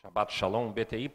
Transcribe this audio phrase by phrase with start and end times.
[0.00, 1.10] Shabbat Shalom BTY.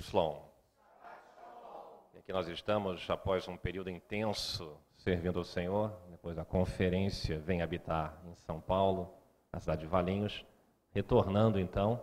[2.14, 7.62] E aqui nós estamos após um período intenso servindo ao Senhor, depois da conferência Vem
[7.62, 9.10] Habitar em São Paulo,
[9.54, 10.46] na cidade de Valinhos,
[10.92, 12.02] retornando então.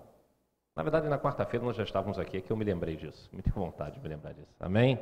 [0.74, 3.42] Na verdade, na quarta-feira nós já estávamos aqui, é que eu me lembrei disso, me
[3.42, 4.56] tenho vontade de me lembrar disso.
[4.58, 4.98] Amém?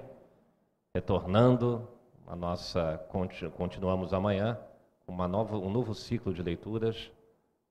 [0.93, 1.89] Retornando,
[2.27, 2.99] a nossa
[3.57, 4.59] continuamos amanhã
[5.07, 7.13] com uma nova, um novo ciclo de leituras,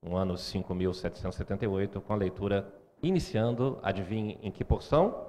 [0.02, 5.26] um ano 5778, com a leitura iniciando, adivinhe em que porção?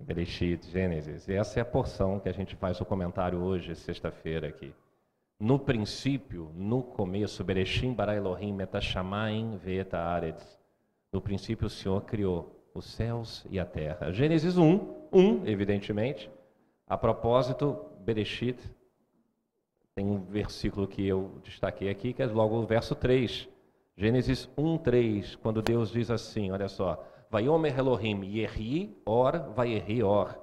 [0.00, 1.26] Bereshit, Gênesis.
[1.28, 4.72] E essa é a porção que a gente faz o comentário hoje, sexta-feira aqui.
[5.40, 10.58] No princípio, no começo, Bereshim bara Elohim metashamaim veeta aretz.
[11.12, 14.12] No princípio o Senhor criou os céus e a terra.
[14.12, 16.30] Gênesis 1, 1, evidentemente.
[16.86, 18.58] A propósito, Bereshit,
[19.94, 23.48] tem um versículo que eu destaquei aqui, que é logo o verso 3.
[24.00, 30.38] Gênesis 1, 3, quando Deus diz assim, olha só, Vaiomer Elohim Yerri Or Vaierri Or.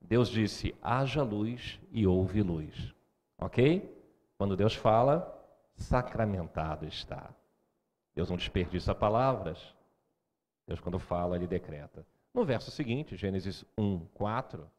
[0.00, 2.94] Deus disse, haja luz e houve luz.
[3.36, 3.92] Ok?
[4.38, 5.28] Quando Deus fala,
[5.74, 7.34] sacramentado está.
[8.14, 9.74] Deus não desperdiça palavras.
[10.64, 12.06] Deus, quando fala, ele decreta.
[12.32, 14.70] No verso seguinte, Gênesis 1, 4,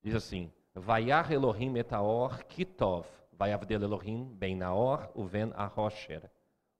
[0.00, 6.30] diz assim: Vaiar Elohim etaor kitov, vaiavdel Elohim ben naor uven arosher.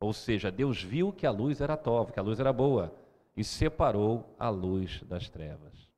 [0.01, 2.95] Ou seja, Deus viu que a luz era tov, que a luz era boa,
[3.37, 5.89] e separou a luz das trevas.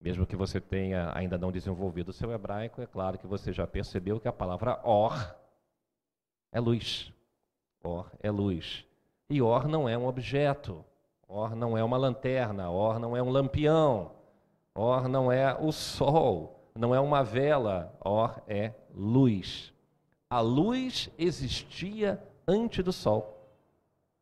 [0.00, 3.66] Mesmo que você tenha ainda não desenvolvido o seu hebraico, é claro que você já
[3.66, 5.14] percebeu que a palavra or
[6.50, 7.12] é luz.
[7.84, 8.84] Or é luz.
[9.30, 10.84] E or não é um objeto.
[11.26, 12.70] Or não é uma lanterna.
[12.70, 14.12] Or não é um lampião.
[14.74, 16.70] Or não é o sol.
[16.74, 17.96] Não é uma vela.
[18.04, 19.72] Or é luz.
[20.28, 23.38] A luz existia antes do sol.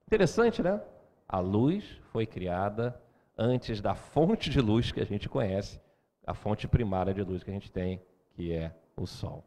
[0.06, 0.80] Interessante, né?
[1.28, 3.00] A luz foi criada
[3.38, 5.80] antes da fonte de luz que a gente conhece,
[6.26, 9.44] a fonte primária de luz que a gente tem, que é o sol.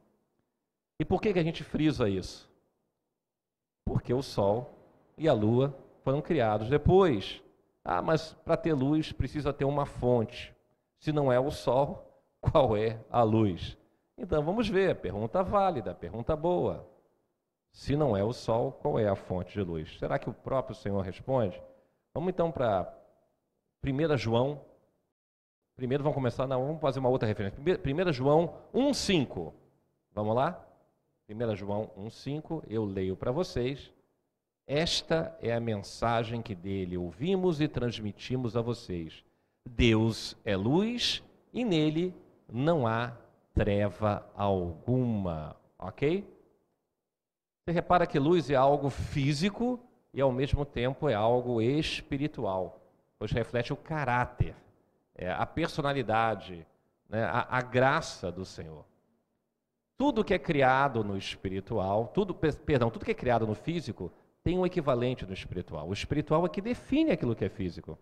[1.00, 2.50] E por que, que a gente frisa isso?
[3.86, 4.74] Porque o sol
[5.18, 7.42] e a lua foram criados depois.
[7.84, 10.56] Ah, mas para ter luz precisa ter uma fonte.
[10.98, 13.78] Se não é o sol, qual é a luz?
[14.18, 16.88] Então vamos ver, pergunta válida, pergunta boa.
[17.74, 19.98] Se não é o sol, qual é a fonte de luz?
[19.98, 21.60] Será que o próprio Senhor responde?
[22.14, 22.96] Vamos então para
[23.84, 24.62] 1 João.
[25.76, 27.60] Primeiro vamos começar, não, vamos fazer uma outra referência.
[27.60, 29.52] 1 João 1,5.
[30.14, 30.64] Vamos lá?
[31.28, 33.92] 1 João 1,5, eu leio para vocês.
[34.68, 39.26] Esta é a mensagem que dele ouvimos e transmitimos a vocês.
[39.66, 42.14] Deus é luz e nele
[42.48, 43.18] não há
[43.56, 45.56] treva alguma.
[45.80, 46.24] Ok?
[47.64, 49.80] Você repara que luz é algo físico
[50.14, 52.82] e ao mesmo tempo é algo espiritual,
[53.18, 54.54] pois reflete o caráter,
[55.16, 56.68] é, a personalidade,
[57.08, 58.84] né, a, a graça do Senhor.
[59.98, 64.12] Tudo que é criado no espiritual, tudo, perdão, tudo que é criado no físico
[64.44, 65.88] tem um equivalente no espiritual.
[65.88, 67.98] O espiritual é que define aquilo que é físico.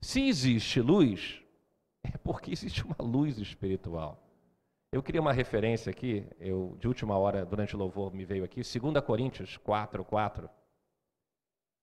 [0.00, 1.42] Se existe luz,
[2.04, 4.21] é porque existe uma luz espiritual.
[4.92, 8.60] Eu queria uma referência aqui, eu de última hora, durante o louvor, me veio aqui,
[8.60, 10.50] 2 Coríntios 4, 4.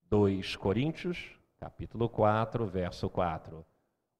[0.08, 3.66] 2 Coríntios, capítulo 4, verso 4.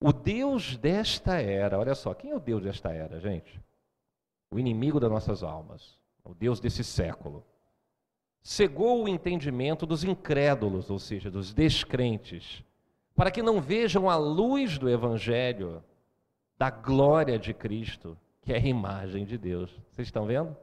[0.00, 3.60] O Deus desta era, olha só, quem é o Deus desta era, gente?
[4.50, 7.46] O inimigo das nossas almas, o Deus desse século.
[8.42, 12.64] Cegou o entendimento dos incrédulos, ou seja, dos descrentes,
[13.14, 15.80] para que não vejam a luz do Evangelho,
[16.58, 18.18] da glória de Cristo
[18.50, 19.70] que é a imagem de Deus.
[19.92, 20.56] Vocês estão vendo?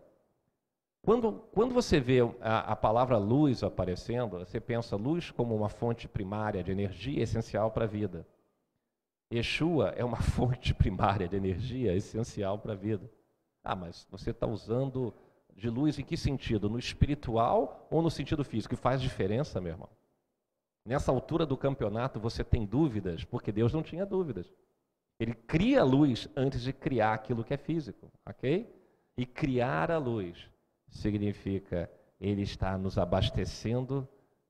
[1.01, 6.05] Quando, quando você vê a, a, palavra luz aparecendo, você pensa luz como uma fonte
[6.05, 8.27] primária de energia essencial para a vida.
[9.33, 13.09] Yeshua é uma fonte primária de energia essencial para a vida.
[13.63, 15.13] Ah, mas você está usando
[15.55, 16.69] de luz em que sentido?
[16.69, 18.73] No espiritual ou no sentido físico?
[18.73, 19.89] E faz diferença, meu irmão.
[20.85, 24.53] Nessa altura do campeonato você tem dúvidas, porque Deus não tinha dúvidas.
[25.19, 28.71] Ele cria a luz antes de criar aquilo que é físico, ok?
[29.17, 30.49] E criar a luz
[30.87, 34.07] significa ele está nos abastecendo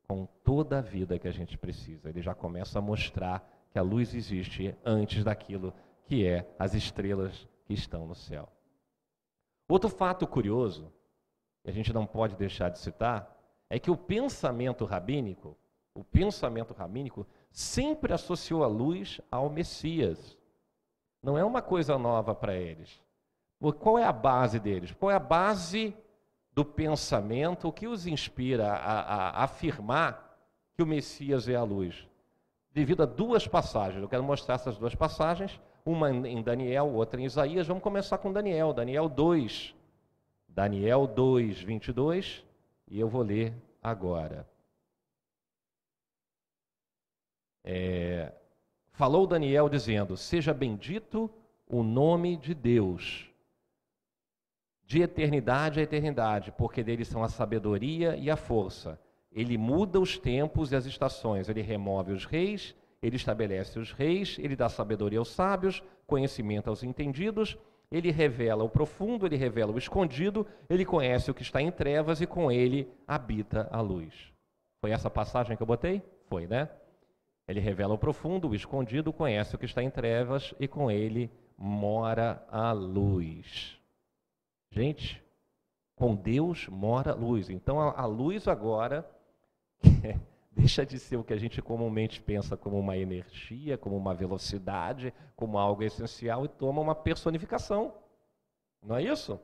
[0.08, 2.10] com toda a vida que a gente precisa.
[2.10, 5.74] Ele já começa a mostrar que a luz existe antes daquilo
[6.06, 8.48] que é as estrelas que estão no céu.
[9.68, 10.92] Outro fato curioso,
[11.62, 13.36] que a gente não pode deixar de citar,
[13.70, 15.58] é que o pensamento rabínico,
[15.94, 20.37] o pensamento rabínico sempre associou a luz ao Messias.
[21.22, 23.02] Não é uma coisa nova para eles.
[23.80, 24.92] Qual é a base deles?
[24.92, 25.96] Qual é a base
[26.54, 27.68] do pensamento?
[27.68, 30.38] O que os inspira a, a, afirmar
[30.76, 32.08] que o Messias é a luz?
[32.78, 34.02] devido a duas passagens.
[34.02, 37.66] Eu quero mostrar essas duas passagens, uma em Daniel, outra em Isaías.
[37.66, 39.74] Vamos começar com Daniel, Daniel 2.
[40.48, 42.46] Daniel 2, 22,
[42.88, 44.48] e eu vou ler agora.
[47.64, 48.32] É,
[48.98, 51.30] falou Daniel dizendo: Seja bendito
[51.66, 53.32] o nome de Deus,
[54.86, 59.00] de eternidade a eternidade, porque dele são a sabedoria e a força
[59.32, 64.38] ele muda os tempos e as estações, ele remove os reis, ele estabelece os reis,
[64.40, 67.56] ele dá sabedoria aos sábios, conhecimento aos entendidos,
[67.92, 72.20] ele revela o profundo, ele revela o escondido, ele conhece o que está em trevas
[72.20, 74.34] e com ele habita a luz.
[74.82, 76.02] Foi essa passagem que eu botei?
[76.26, 76.68] Foi, né?
[77.48, 81.32] Ele revela o profundo, o escondido, conhece o que está em trevas e com ele
[81.58, 83.80] mora a luz.
[84.70, 85.24] Gente,
[85.96, 87.50] com Deus mora a luz.
[87.50, 89.10] Então a, a luz agora
[90.52, 95.14] deixa de ser o que a gente comumente pensa como uma energia, como uma velocidade,
[95.36, 97.94] como algo essencial e toma uma personificação.
[98.84, 99.40] Não é isso?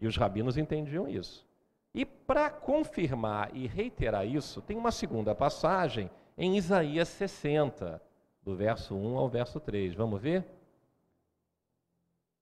[0.00, 1.46] E os rabinos entendiam isso.
[1.94, 8.00] E para confirmar e reiterar isso, tem uma segunda passagem em Isaías 60,
[8.42, 9.94] do verso 1 ao verso 3.
[9.94, 10.46] Vamos ver?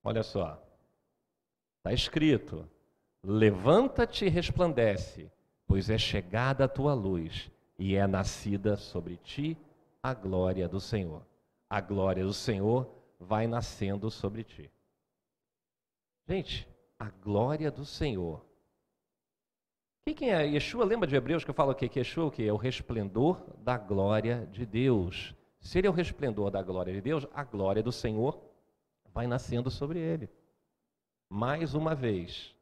[0.05, 0.63] Olha só.
[1.79, 2.69] Está escrito:
[3.23, 5.33] Levanta-te e resplandece,
[5.67, 9.57] pois é chegada a tua luz e é nascida sobre ti
[10.03, 11.27] a glória do Senhor.
[11.69, 12.89] A glória do Senhor
[13.19, 14.71] vai nascendo sobre ti.
[16.29, 16.69] Gente,
[16.99, 18.46] a glória do Senhor.
[20.15, 20.85] Quem é Yeshua?
[20.85, 23.77] Lembra de Hebreus que eu falo aqui que Yeshua o que é o resplendor da
[23.77, 25.35] glória de Deus.
[25.61, 28.41] Se ele é o resplendor da glória de Deus, a glória do Senhor
[29.13, 30.31] vai nascendo sobre ele.
[31.29, 32.55] Mais uma vez,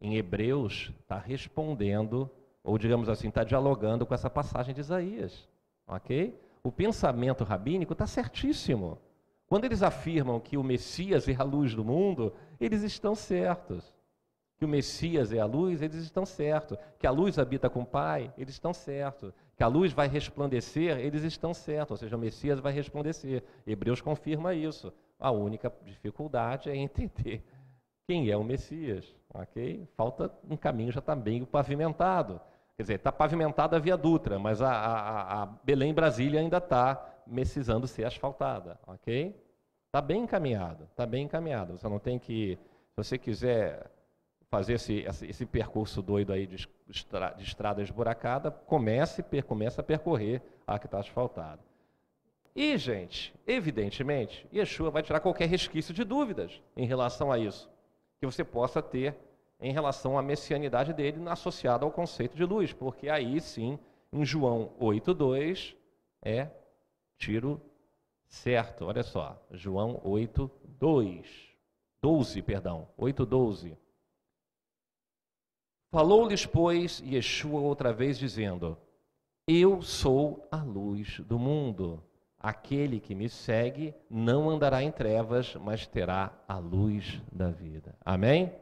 [0.00, 2.30] em Hebreus, está respondendo,
[2.62, 5.48] ou digamos assim, está dialogando com essa passagem de Isaías.
[5.88, 6.38] Ok?
[6.62, 8.98] O pensamento rabínico está certíssimo.
[9.46, 13.95] Quando eles afirmam que o Messias é a luz do mundo, eles estão certos.
[14.58, 16.78] Que o Messias é a luz, eles estão certos.
[16.98, 19.32] Que a luz habita com o Pai, eles estão certos.
[19.56, 21.90] Que a luz vai resplandecer, eles estão certos.
[21.92, 23.42] Ou seja, o Messias vai resplandecer.
[23.66, 24.92] Hebreus confirma isso.
[25.18, 27.44] A única dificuldade é entender
[28.06, 29.14] quem é o Messias.
[29.32, 29.86] Ok?
[29.94, 32.40] Falta um caminho já está bem pavimentado.
[32.76, 36.94] Quer dizer, está pavimentada a Via Dutra, mas a, a, a Belém Brasília ainda está
[36.94, 38.78] precisando ser asfaltada.
[38.86, 39.34] Ok?
[39.86, 40.84] Está bem encaminhado.
[40.84, 41.78] Está bem encaminhado.
[41.78, 42.58] Você não tem que.
[42.90, 43.90] Se você quiser
[44.50, 49.84] fazer esse, esse, percurso doido aí de, estra, de estrada esburacada, comece, per, comece a
[49.84, 51.60] percorrer a que está asfaltada.
[52.54, 57.68] E, gente, evidentemente, Yeshua vai tirar qualquer resquício de dúvidas em relação a isso
[58.18, 59.16] que você possa ter
[59.60, 63.78] em relação à messianidade dele associada ao conceito de luz, porque aí sim,
[64.12, 65.74] em João 8:2
[66.22, 66.50] é
[67.18, 67.60] tiro
[68.26, 68.86] certo.
[68.86, 71.24] Olha só, João 8:2,
[72.02, 73.76] 12, perdão, 8:12.
[75.96, 78.76] Falou-lhes, pois, Yeshua outra vez dizendo:
[79.48, 82.04] Eu sou a luz do mundo.
[82.38, 87.94] Aquele que me segue não andará em trevas, mas terá a luz da vida.
[88.04, 88.52] Amém?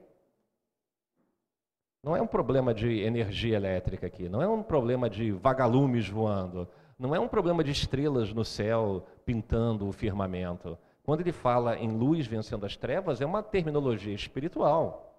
[2.04, 6.68] Não é um problema de energia elétrica aqui, não é um problema de vagalumes voando,
[6.96, 10.78] não é um problema de estrelas no céu pintando o firmamento.
[11.02, 15.13] Quando ele fala em luz vencendo as trevas, é uma terminologia espiritual.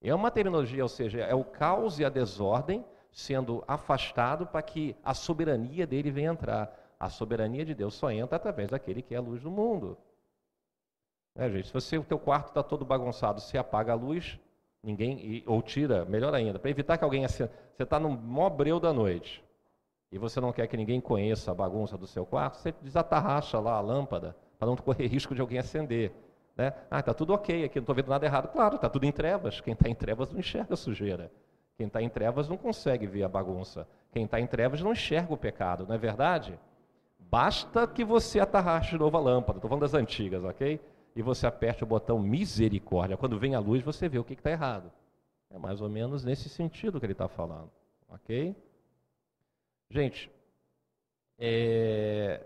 [0.00, 4.94] É uma terminologia, ou seja, é o caos e a desordem sendo afastado para que
[5.04, 6.72] a soberania dele venha entrar.
[7.00, 9.96] A soberania de Deus só entra através daquele que é a luz do mundo.
[11.34, 14.38] É, gente, se você, o teu quarto está todo bagunçado, você apaga a luz,
[14.82, 18.92] ninguém ou tira, melhor ainda, para evitar que alguém você está no mó breu da
[18.92, 19.44] noite
[20.10, 23.74] e você não quer que ninguém conheça a bagunça do seu quarto, você desatarracha lá
[23.74, 26.12] a lâmpada para não correr risco de alguém acender.
[26.58, 26.74] Né?
[26.90, 28.48] Ah, está tudo ok aqui, não estou vendo nada errado.
[28.48, 29.60] Claro, está tudo em trevas.
[29.60, 31.30] Quem está em trevas não enxerga a sujeira.
[31.76, 33.86] Quem está em trevas não consegue ver a bagunça.
[34.10, 36.58] Quem está em trevas não enxerga o pecado, não é verdade?
[37.16, 40.80] Basta que você atarrache de novo a lâmpada, estou falando das antigas, ok?
[41.14, 43.16] E você aperte o botão misericórdia.
[43.16, 44.90] Quando vem a luz, você vê o que está errado.
[45.50, 47.70] É mais ou menos nesse sentido que ele está falando,
[48.08, 48.56] ok?
[49.90, 50.28] Gente,
[51.38, 52.40] é...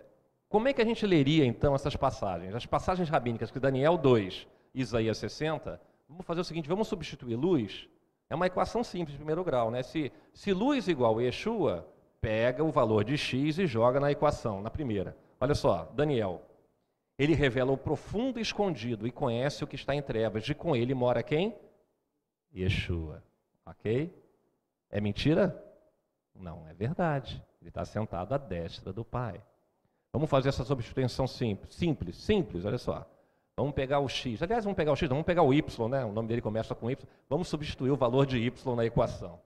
[0.52, 2.54] como é que a gente leria então essas passagens?
[2.54, 7.88] As passagens rabínicas que Daniel 2, Isaías 60, vamos fazer o seguinte, vamos substituir luz.
[8.28, 9.82] É uma equação simples de primeiro grau, né?
[9.82, 11.88] Se, se luz igual a Yeshua,
[12.20, 15.16] pega o valor de x e joga na equação, na primeira.
[15.40, 16.42] Olha só, Daniel.
[17.18, 20.46] Ele revela o profundo escondido e conhece o que está em trevas.
[20.46, 21.56] E com ele mora quem?
[22.54, 23.24] Yeshua.
[23.64, 24.14] Ok?
[24.90, 25.64] É mentira?
[26.34, 27.42] Não, é verdade.
[27.58, 29.42] Ele está sentado à destra do Pai.
[30.12, 33.06] Vamos fazer essa substituição simples, simples, simples, olha só.
[33.56, 34.42] Vamos pegar o x.
[34.42, 36.04] Aliás, vamos pegar o x, não, vamos pegar o y, né?
[36.04, 37.06] O nome dele começa com y.
[37.28, 39.40] Vamos substituir o valor de y na equação.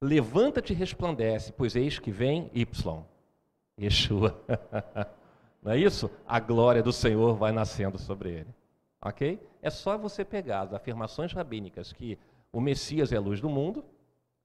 [0.00, 3.04] Levanta-te e resplandece, pois eis que vem y.
[3.80, 4.40] Yeshua.
[5.62, 6.10] Não é isso?
[6.26, 8.54] A glória do Senhor vai nascendo sobre ele.
[9.02, 9.40] Ok?
[9.60, 12.18] É só você pegar as afirmações rabínicas que
[12.52, 13.84] o Messias é a luz do mundo,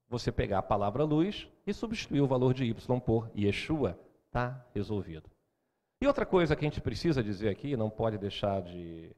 [0.10, 3.98] você pegar a palavra luz e substituir o valor de y por Yeshua.
[4.30, 5.30] Está resolvido.
[6.02, 9.14] E outra coisa que a gente precisa dizer aqui, não pode deixar de,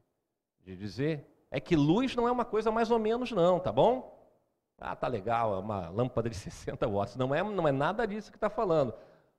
[0.63, 4.17] de dizer, é que luz não é uma coisa mais ou menos, não, tá bom?
[4.79, 7.15] Ah, tá legal, é uma lâmpada de 60 watts.
[7.15, 8.93] Não é, não é nada disso que está falando.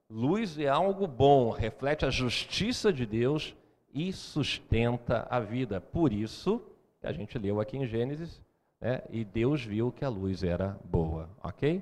[0.09, 3.55] Luz é algo bom, reflete a justiça de Deus
[3.91, 5.81] e sustenta a vida.
[5.81, 6.61] Por isso,
[7.01, 8.41] a gente leu aqui em Gênesis,
[8.79, 11.81] né, e Deus viu que a luz era boa, ok?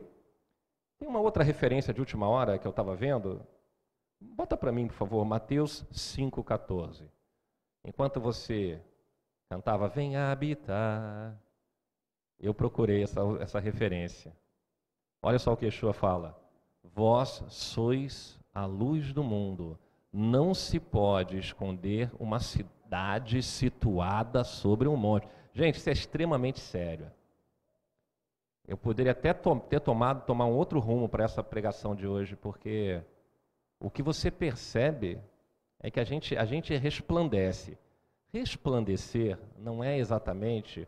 [0.97, 3.45] Tem uma outra referência de última hora que eu estava vendo.
[4.21, 7.09] Bota para mim, por favor, Mateus 5,14.
[7.83, 8.79] Enquanto você
[9.49, 11.35] cantava Venha habitar,
[12.39, 14.31] eu procurei essa, essa referência.
[15.23, 16.39] Olha só o que Yeshua fala.
[16.83, 19.79] Vós sois a luz do mundo.
[20.13, 25.27] Não se pode esconder uma cidade situada sobre um monte.
[25.53, 27.11] Gente, isso é extremamente sério.
[28.67, 33.03] Eu poderia até ter tomado tomar um outro rumo para essa pregação de hoje, porque
[33.81, 35.19] o que você percebe
[35.79, 37.77] é que a gente, a gente resplandece.
[38.31, 40.87] Resplandecer não é exatamente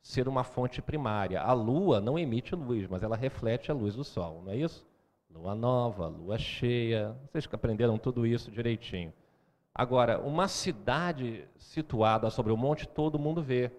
[0.00, 1.40] ser uma fonte primária.
[1.40, 4.86] A lua não emite luz, mas ela reflete a luz do sol, não é isso?
[5.36, 7.16] lua nova, lua cheia.
[7.30, 9.12] Vocês aprenderam tudo isso direitinho.
[9.74, 13.70] Agora, uma cidade situada sobre o monte, todo mundo vê.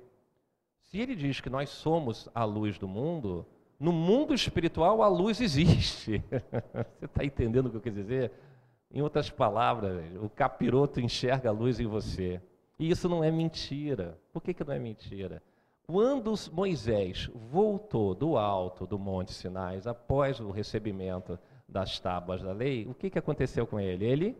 [0.83, 3.45] Se ele diz que nós somos a luz do mundo,
[3.79, 6.23] no mundo espiritual a luz existe.
[6.99, 8.31] Você está entendendo o que eu quis dizer?
[8.91, 12.41] Em outras palavras, o capiroto enxerga a luz em você.
[12.79, 14.17] E isso não é mentira.
[14.31, 15.41] Por que, que não é mentira?
[15.85, 22.85] Quando Moisés voltou do alto do Monte Sinais, após o recebimento das tábuas da lei,
[22.87, 24.05] o que, que aconteceu com ele?
[24.05, 24.37] Ele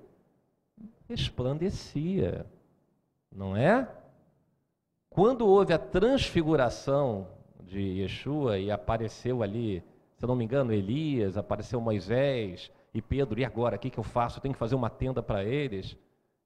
[1.07, 2.45] resplandecia,
[3.31, 3.87] não é?
[5.09, 7.27] Quando houve a transfiguração
[7.63, 9.83] de Yeshua e apareceu ali,
[10.15, 14.03] se não me engano, Elias, apareceu Moisés e Pedro, e agora, o que, que eu
[14.03, 14.37] faço?
[14.37, 15.95] Eu tenho que fazer uma tenda para eles.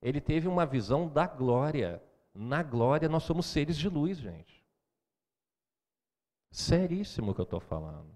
[0.01, 2.03] Ele teve uma visão da glória.
[2.35, 4.61] Na glória nós somos seres de luz, gente.
[6.51, 8.13] Seríssimo o que eu estou falando.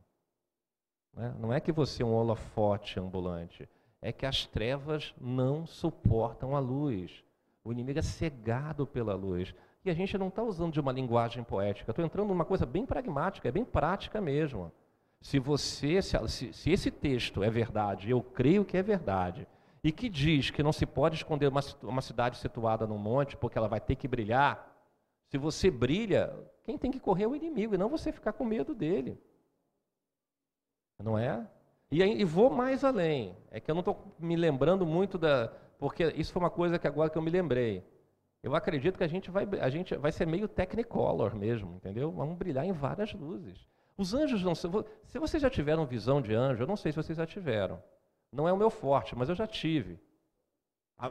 [1.13, 1.33] Né?
[1.39, 3.69] Não é que você é um holofote ambulante,
[4.01, 7.23] é que as trevas não suportam a luz.
[7.63, 9.55] O inimigo é cegado pela luz.
[9.85, 12.85] E a gente não está usando de uma linguagem poética, estou entrando numa coisa bem
[12.85, 14.73] pragmática, é bem prática mesmo.
[15.21, 19.47] Se você, se, se esse texto é verdade, eu creio que é verdade,
[19.83, 23.57] e que diz que não se pode esconder uma, uma cidade situada num monte, porque
[23.57, 24.75] ela vai ter que brilhar,
[25.27, 28.45] se você brilha, quem tem que correr é o inimigo, e não você ficar com
[28.45, 29.19] medo dele.
[30.97, 31.45] Não é?
[31.91, 33.35] E, e vou mais além.
[33.51, 35.51] É que eu não estou me lembrando muito da.
[35.77, 37.83] Porque isso foi uma coisa que agora que eu me lembrei.
[38.41, 42.11] Eu acredito que a gente vai, a gente vai ser meio technicolor mesmo, entendeu?
[42.11, 43.67] Vamos brilhar em várias luzes.
[43.97, 44.53] Os anjos não.
[44.53, 47.81] Se vocês já tiveram visão de anjo, eu não sei se vocês já tiveram.
[48.31, 49.99] Não é o meu forte, mas eu já tive.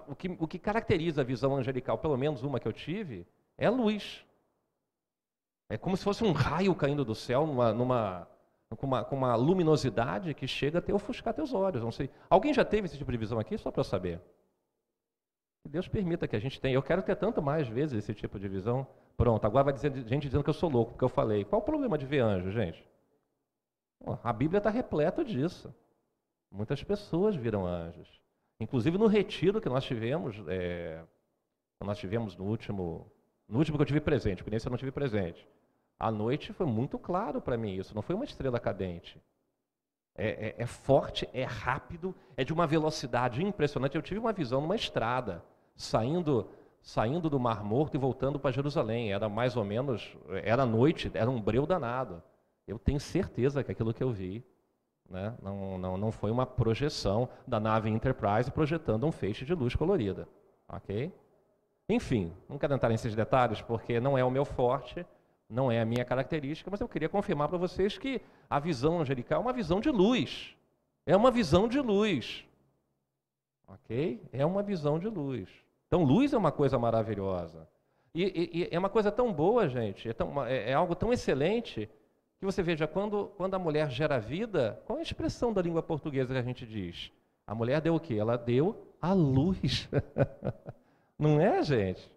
[0.06, 3.26] O que, o que caracteriza a visão angelical, pelo menos uma que eu tive,
[3.56, 4.24] é luz.
[5.68, 8.28] É como se fosse um raio caindo do céu numa, numa,
[8.76, 11.82] com, uma, com uma luminosidade que chega até ofuscar teus olhos.
[11.82, 12.10] Não sei.
[12.28, 13.56] Alguém já teve esse tipo de visão aqui?
[13.56, 14.20] Só para eu saber.
[15.66, 16.74] Deus permita que a gente tenha.
[16.74, 18.86] Eu quero ter tanto mais vezes esse tipo de visão.
[19.16, 21.44] Pronto, agora vai dizer gente dizendo que eu sou louco, porque eu falei.
[21.44, 22.84] Qual o problema de ver anjo, gente?
[24.22, 25.74] A Bíblia está repleta disso.
[26.50, 28.20] Muitas pessoas viram anjos.
[28.60, 31.02] Inclusive no retiro que nós tivemos, é,
[31.80, 33.10] nós tivemos no último
[33.48, 35.46] no último que eu tive presente, porque nesse eu não tive presente.
[35.98, 39.20] À noite foi muito claro para mim isso, não foi uma estrela cadente.
[40.16, 43.96] É, é, é, forte, é rápido, é de uma velocidade impressionante.
[43.96, 45.44] Eu tive uma visão numa estrada,
[45.74, 46.48] saindo,
[46.84, 49.10] saindo do Mar Morto e voltando para Jerusalém.
[49.10, 50.14] Era mais ou menos,
[50.44, 52.22] era noite, era um breu danado.
[52.68, 54.44] Eu tenho certeza que aquilo que eu vi
[55.08, 59.74] né, não, não, não foi uma projeção da nave Enterprise projetando um feixe de luz
[59.74, 60.28] colorida.
[60.68, 61.10] Ok?
[61.88, 65.06] Enfim, não quero entrar nesses detalhes porque não é o meu forte,
[65.48, 69.40] não é a minha característica, mas eu queria confirmar para vocês que a visão angelical
[69.40, 70.54] é uma visão de luz.
[71.06, 72.46] É uma visão de luz.
[73.66, 74.22] Ok?
[74.32, 75.63] É uma visão de luz.
[75.94, 77.68] Então, luz é uma coisa maravilhosa.
[78.12, 81.12] E, e, e é uma coisa tão boa, gente, é, tão, é, é, algo tão
[81.12, 81.88] excelente,
[82.36, 85.84] que você veja, quando, quando a mulher gera vida, qual é a expressão da língua
[85.84, 87.12] portuguesa que a gente diz?
[87.46, 88.14] A mulher deu o quê?
[88.14, 89.88] Ela deu a luz.
[91.16, 92.10] Não é, gente?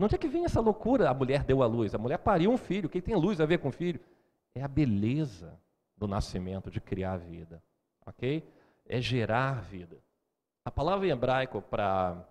[0.00, 1.10] Onde é que vem essa loucura?
[1.10, 2.88] A mulher deu a luz, a mulher pariu um filho.
[2.88, 4.00] Quem tem luz a ver com filho?
[4.54, 5.60] É a beleza
[5.94, 7.62] do nascimento, de criar vida.
[8.06, 8.42] Ok?
[8.86, 9.98] É gerar vida.
[10.64, 12.26] A palavra em hebraico para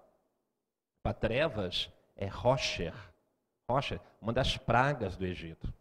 [1.14, 2.94] trevas é rocher.
[3.70, 5.74] Rocher, uma das pragas do Egito.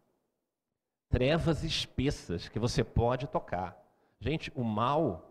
[1.09, 3.80] Trevas espessas que você pode tocar.
[4.21, 5.30] Gente, o mal.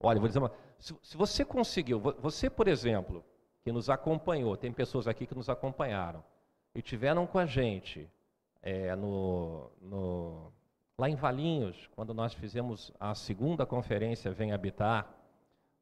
[0.00, 0.52] Olha, vou dizer uma.
[0.78, 3.24] Se, se você conseguiu, você, por exemplo,
[3.64, 6.22] que nos acompanhou, tem pessoas aqui que nos acompanharam
[6.74, 8.08] e tiveram com a gente
[8.62, 10.52] é, no, no,
[10.98, 15.08] lá em Valinhos, quando nós fizemos a segunda conferência Vem Habitar,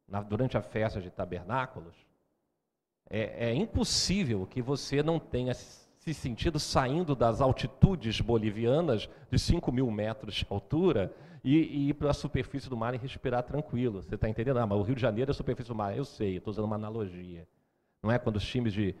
[0.07, 1.95] na, durante a festa de tabernáculos,
[3.09, 9.71] é, é impossível que você não tenha se sentido saindo das altitudes bolivianas de 5
[9.71, 14.01] mil metros de altura e, e ir para a superfície do mar e respirar tranquilo.
[14.01, 14.57] Você está entendendo?
[14.57, 15.95] Ah, mas o Rio de Janeiro é a superfície do mar.
[15.95, 17.47] Eu sei, estou usando uma analogia.
[18.01, 18.95] Não é quando os times de.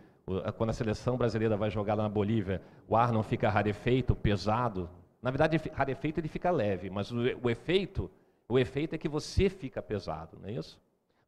[0.57, 4.89] Quando a seleção brasileira vai jogar lá na Bolívia, o ar não fica rarefeito, pesado.
[5.21, 8.11] Na verdade, rarefeito ele fica leve, mas o, o efeito,
[8.49, 10.77] o efeito é que você fica pesado, não é isso?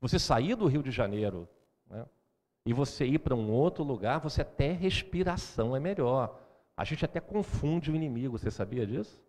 [0.01, 1.48] Você sair do Rio de Janeiro,
[1.89, 2.05] né?
[2.65, 6.39] E você ir para um outro lugar, você até respiração é melhor.
[6.75, 9.19] A gente até confunde o inimigo, você sabia disso?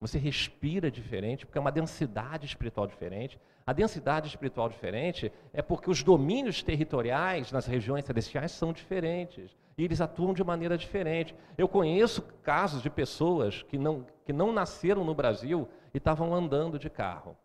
[0.00, 3.40] Você respira diferente, porque é uma densidade espiritual diferente.
[3.66, 9.56] A densidade espiritual diferente é porque os domínios territoriais nas regiões celestiais são diferentes.
[9.78, 11.34] E eles atuam de maneira diferente.
[11.56, 16.78] Eu conheço casos de pessoas que não, que não nasceram no Brasil e estavam andando
[16.78, 17.36] de carro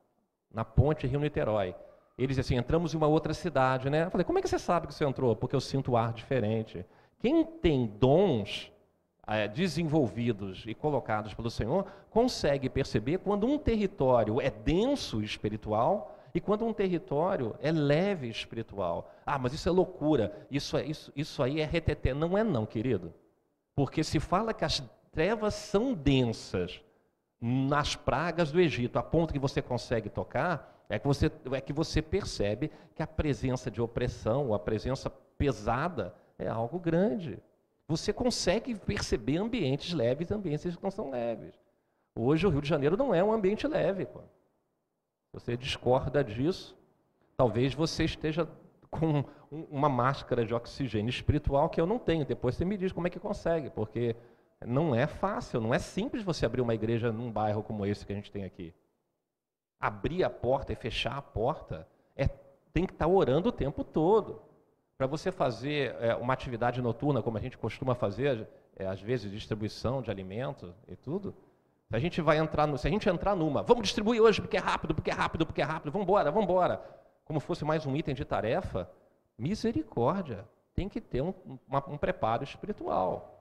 [0.53, 1.73] na ponte Rio-Niterói.
[2.17, 4.05] Eles assim, entramos em uma outra cidade, né?
[4.05, 5.35] Eu falei, como é que você sabe que você entrou?
[5.35, 6.85] Porque eu sinto o ar diferente.
[7.19, 8.71] Quem tem dons
[9.27, 16.39] é, desenvolvidos e colocados pelo Senhor consegue perceber quando um território é denso espiritual e
[16.39, 19.11] quando um território é leve espiritual.
[19.25, 22.13] Ah, mas isso é loucura, isso, é, isso, isso aí é reteté.
[22.13, 23.13] Não é não, querido.
[23.75, 26.81] Porque se fala que as trevas são densas
[27.41, 31.73] nas pragas do Egito, a ponto que você consegue tocar, é que você, é que
[31.73, 37.39] você percebe que a presença de opressão, a presença pesada, é algo grande.
[37.87, 41.59] Você consegue perceber ambientes leves e ambientes que não são leves.
[42.15, 44.05] Hoje o Rio de Janeiro não é um ambiente leve.
[44.05, 44.19] Pô.
[45.33, 46.77] Você discorda disso,
[47.35, 48.47] talvez você esteja
[48.89, 52.25] com uma máscara de oxigênio espiritual que eu não tenho.
[52.25, 54.15] Depois você me diz como é que consegue, porque
[54.65, 58.13] não é fácil, não é simples você abrir uma igreja num bairro como esse que
[58.13, 58.74] a gente tem aqui
[59.81, 62.27] abrir a porta e fechar a porta, é,
[62.71, 64.39] tem que estar tá orando o tempo todo.
[64.95, 69.31] Para você fazer é, uma atividade noturna, como a gente costuma fazer, é, às vezes
[69.31, 71.33] distribuição de alimentos e tudo,
[71.89, 74.55] se a gente vai entrar, no, se a gente entrar numa, vamos distribuir hoje porque
[74.55, 76.79] é rápido, porque é rápido, porque é rápido, vamos embora, vamos embora,
[77.25, 78.87] como fosse mais um item de tarefa,
[79.35, 81.33] misericórdia, tem que ter um,
[81.67, 83.40] uma, um preparo espiritual.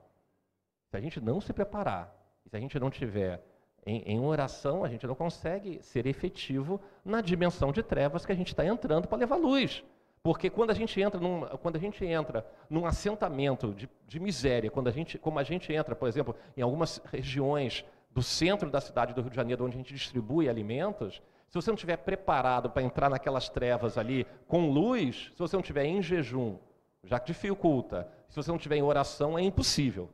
[0.91, 2.13] Se a gente não se preparar,
[2.49, 3.41] se a gente não tiver
[3.87, 8.35] em, em oração, a gente não consegue ser efetivo na dimensão de trevas que a
[8.35, 9.85] gente está entrando para levar luz.
[10.21, 14.69] Porque quando a gente entra num, quando a gente entra num assentamento de, de, miséria,
[14.69, 18.81] quando a gente, como a gente entra, por exemplo, em algumas regiões do centro da
[18.81, 22.69] cidade do Rio de Janeiro, onde a gente distribui alimentos, se você não estiver preparado
[22.69, 26.59] para entrar naquelas trevas ali com luz, se você não estiver em jejum,
[27.05, 30.11] já que dificulta, se você não estiver em oração, é impossível.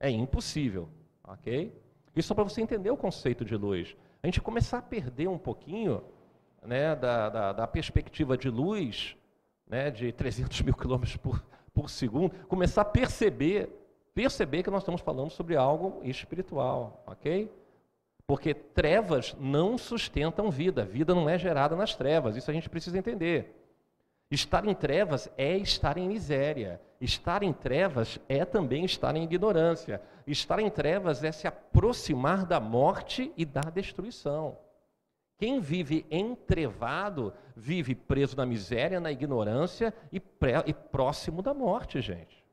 [0.00, 0.88] É impossível,
[1.22, 1.78] ok?
[2.16, 3.94] Isso para você entender o conceito de luz.
[4.22, 6.02] A gente começar a perder um pouquinho
[6.62, 9.16] né, da, da, da perspectiva de luz,
[9.66, 13.68] né, de 300 mil quilômetros por, por segundo, começar a perceber,
[14.14, 17.50] perceber que nós estamos falando sobre algo espiritual, ok?
[18.26, 22.98] Porque trevas não sustentam vida, vida não é gerada nas trevas, isso a gente precisa
[22.98, 23.59] entender.
[24.30, 26.80] Estar em trevas é estar em miséria.
[27.00, 30.00] Estar em trevas é também estar em ignorância.
[30.26, 34.56] Estar em trevas é se aproximar da morte e da destruição.
[35.36, 42.00] Quem vive entrevado vive preso na miséria, na ignorância e, pré, e próximo da morte,
[42.00, 42.44] gente.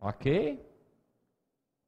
[0.00, 0.58] Ok?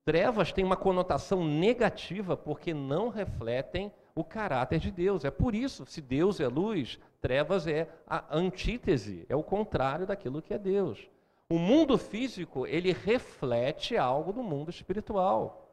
[0.04, 5.24] Trevas têm uma conotação negativa porque não refletem o caráter de Deus.
[5.24, 10.42] É por isso, se Deus é luz, trevas é a antítese, é o contrário daquilo
[10.42, 11.08] que é Deus.
[11.48, 15.70] O mundo físico, ele reflete algo do mundo espiritual.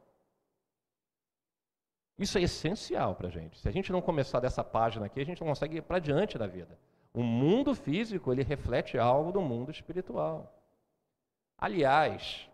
[2.17, 3.57] Isso é essencial para a gente.
[3.57, 6.37] Se a gente não começar dessa página aqui, a gente não consegue ir para diante
[6.37, 6.77] da vida.
[7.13, 10.53] O mundo físico, ele reflete algo do mundo espiritual.
[11.57, 12.47] Aliás,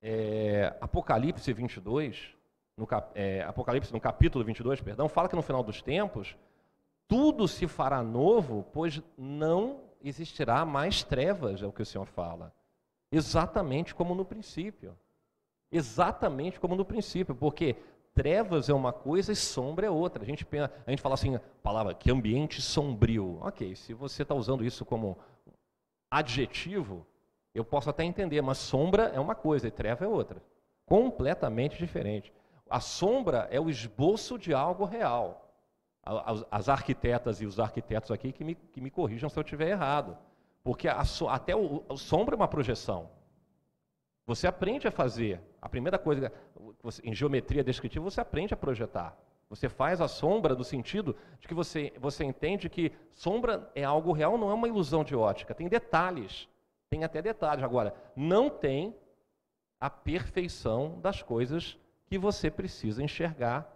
[0.00, 2.34] é, Apocalipse 22,
[2.76, 6.34] no, é, Apocalipse no capítulo 22, perdão, fala que no final dos tempos,
[7.12, 12.54] tudo se fará novo, pois não existirá mais trevas, é o que o Senhor fala.
[13.10, 14.98] Exatamente como no princípio.
[15.70, 17.76] Exatamente como no princípio, porque
[18.14, 20.22] trevas é uma coisa e sombra é outra.
[20.22, 23.38] A gente, pensa, a gente fala assim, palavra, que ambiente sombrio.
[23.42, 25.18] Ok, se você está usando isso como
[26.10, 27.06] adjetivo,
[27.54, 30.42] eu posso até entender, mas sombra é uma coisa e treva é outra.
[30.86, 32.32] Completamente diferente.
[32.70, 35.51] A sombra é o esboço de algo real.
[36.04, 39.68] As, as arquitetas e os arquitetos aqui que me, que me corrijam se eu estiver
[39.68, 40.16] errado.
[40.64, 43.10] Porque a, até o, a sombra é uma projeção.
[44.26, 45.40] Você aprende a fazer.
[45.60, 46.32] A primeira coisa,
[46.82, 49.16] você, em geometria descritiva, você aprende a projetar.
[49.48, 54.12] Você faz a sombra no sentido de que você, você entende que sombra é algo
[54.12, 55.54] real, não é uma ilusão de ótica.
[55.54, 56.48] Tem detalhes.
[56.88, 57.62] Tem até detalhes.
[57.62, 58.96] Agora, não tem
[59.78, 63.70] a perfeição das coisas que você precisa enxergar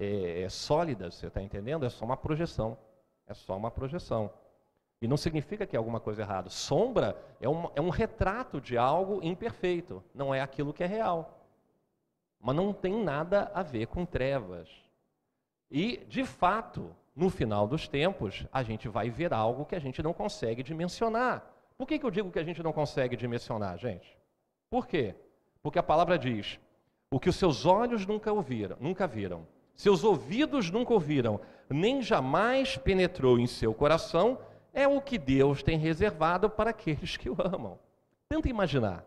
[0.00, 1.14] é, é sólidas.
[1.14, 1.84] Você está entendendo?
[1.84, 2.76] É só uma projeção.
[3.26, 4.32] É só uma projeção.
[5.02, 6.50] E não significa que é alguma coisa errada.
[6.50, 11.46] Sombra é um, é um retrato de algo imperfeito, não é aquilo que é real.
[12.38, 14.68] Mas não tem nada a ver com trevas.
[15.70, 20.02] E, de fato, no final dos tempos, a gente vai ver algo que a gente
[20.02, 21.44] não consegue dimensionar.
[21.78, 24.18] Por que, que eu digo que a gente não consegue dimensionar, gente?
[24.68, 25.14] Por quê?
[25.62, 26.60] Porque a palavra diz:
[27.10, 32.76] o que os seus olhos nunca ouviram, nunca viram, seus ouvidos nunca ouviram, nem jamais
[32.76, 34.38] penetrou em seu coração,
[34.72, 37.78] é o que Deus tem reservado para aqueles que o amam.
[38.28, 39.04] Tenta imaginar.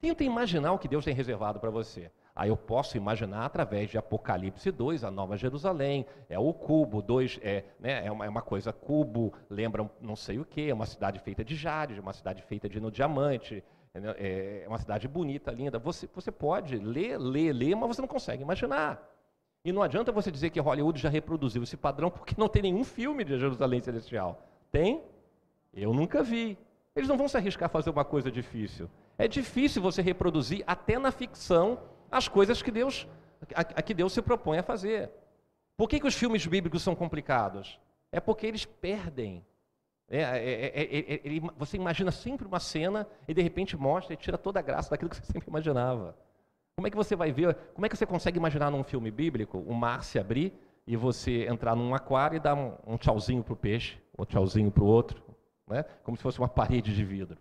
[0.00, 2.10] Tenta imaginar o que Deus tem reservado para você.
[2.34, 7.36] Aí eu posso imaginar através de Apocalipse 2, a Nova Jerusalém, é o cubo, dois,
[7.42, 10.86] é, né, é, uma, é uma coisa cubo, lembra não sei o que, é uma
[10.86, 15.50] cidade feita de jade, uma cidade feita de no diamante, é, é uma cidade bonita,
[15.50, 15.80] linda.
[15.80, 19.02] Você, você pode ler, ler, ler, mas você não consegue imaginar.
[19.68, 22.82] E não adianta você dizer que Hollywood já reproduziu esse padrão, porque não tem nenhum
[22.82, 24.42] filme de Jerusalém Celestial.
[24.72, 25.02] Tem?
[25.74, 26.56] Eu nunca vi.
[26.96, 28.88] Eles não vão se arriscar a fazer uma coisa difícil.
[29.18, 33.06] É difícil você reproduzir, até na ficção, as coisas que Deus,
[33.54, 35.10] a, a que Deus se propõe a fazer.
[35.76, 37.78] Por que, que os filmes bíblicos são complicados?
[38.10, 39.44] É porque eles perdem.
[40.08, 44.60] É, é, é, você imagina sempre uma cena e de repente mostra e tira toda
[44.60, 46.16] a graça daquilo que você sempre imaginava.
[46.78, 49.58] Como é que você vai ver, como é que você consegue imaginar num filme bíblico
[49.58, 50.52] o mar se abrir
[50.86, 54.70] e você entrar num aquário e dar um, um tchauzinho para o peixe, ou tchauzinho
[54.70, 55.20] para o outro,
[55.66, 55.84] né?
[56.04, 57.36] como se fosse uma parede de vidro?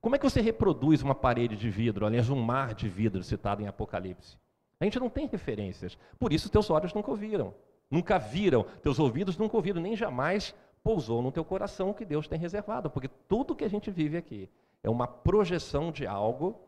[0.00, 3.60] Como é que você reproduz uma parede de vidro, aliás, um mar de vidro citado
[3.60, 4.38] em Apocalipse?
[4.78, 5.98] A gente não tem referências.
[6.16, 7.52] Por isso, teus olhos nunca ouviram,
[7.90, 12.28] nunca viram, teus ouvidos nunca ouviram, nem jamais pousou no teu coração o que Deus
[12.28, 14.48] tem reservado, porque tudo que a gente vive aqui
[14.84, 16.67] é uma projeção de algo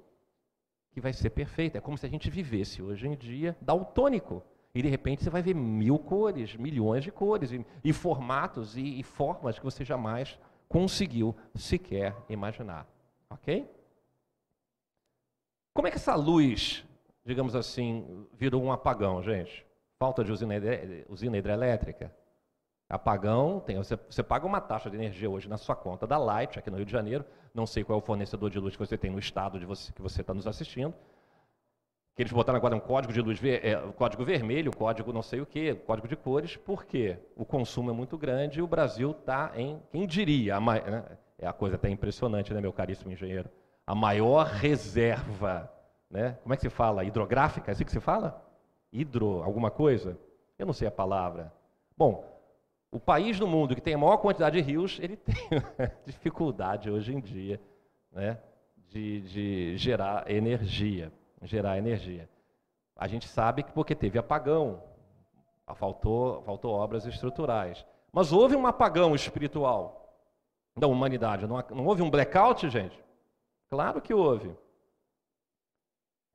[0.93, 1.79] que vai ser perfeita.
[1.79, 4.43] É como se a gente vivesse hoje em dia daltônico.
[4.75, 9.01] E de repente você vai ver mil cores, milhões de cores, e, e formatos e,
[9.01, 12.87] e formas que você jamais conseguiu sequer imaginar.
[13.29, 13.69] Ok?
[15.75, 16.85] Como é que essa luz,
[17.25, 19.67] digamos assim, virou um apagão, gente?
[19.99, 20.55] Falta de usina,
[21.09, 22.15] usina hidrelétrica?
[22.91, 26.59] Apagão, tem, você, você, paga uma taxa de energia hoje na sua conta da Light,
[26.59, 27.25] aqui no Rio de Janeiro.
[27.55, 29.93] Não sei qual é o fornecedor de luz que você tem no estado de você,
[29.93, 30.93] que você está nos assistindo.
[32.17, 35.47] Que eles botaram agora um código de luz, é, código vermelho, código não sei o
[35.47, 39.81] que, código de cores, porque o consumo é muito grande e o Brasil está em,
[39.93, 41.05] quem diria, a, né?
[41.39, 43.49] é a coisa até impressionante, né, meu caríssimo engenheiro?
[43.87, 45.73] A maior reserva,
[46.11, 46.37] né?
[46.43, 47.05] Como é que se fala?
[47.05, 47.71] Hidrográfica?
[47.71, 48.45] É assim que se fala?
[48.93, 50.19] Hidro, alguma coisa?
[50.59, 51.53] Eu não sei a palavra.
[51.97, 52.30] Bom,
[52.91, 55.35] o país no mundo que tem a maior quantidade de rios, ele tem
[56.05, 57.61] dificuldade hoje em dia
[58.11, 58.39] né,
[58.89, 61.13] de, de gerar energia.
[61.43, 62.29] Gerar energia.
[62.95, 64.83] A gente sabe que porque teve apagão,
[65.75, 67.87] faltou, faltou obras estruturais.
[68.13, 70.19] Mas houve um apagão espiritual
[70.77, 71.47] da humanidade.
[71.47, 73.03] Não, não houve um blackout, gente?
[73.71, 74.55] Claro que houve.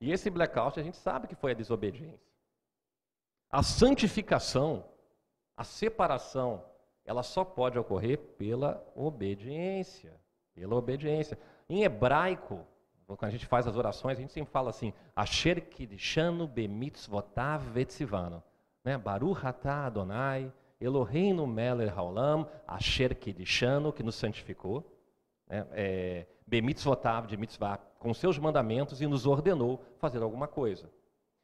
[0.02, 2.20] E esse blackout a gente sabe que foi a desobediência.
[3.52, 4.84] A santificação
[5.58, 6.63] a separação,
[7.06, 10.13] ela só pode ocorrer pela obediência.
[10.54, 11.38] Pela obediência.
[11.70, 12.65] Em hebraico,
[13.08, 18.44] quando a gente faz as orações, a gente sempre fala assim: Asher kidshanu bemitzvotav vetzivano.
[18.84, 18.98] Né?
[18.98, 24.84] Baruch atah Adonai, Eloheinu melech haolam, Asher kidshanu, que nos santificou.
[25.48, 25.68] Né?
[25.72, 30.89] É, bemitzvotav, de mitzvah, com seus mandamentos e nos ordenou fazer alguma coisa.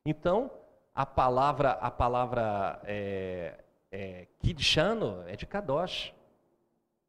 [0.06, 0.52] Então,
[0.94, 6.14] a palavra, a palavra é, é, Kidshano é de Kadosh.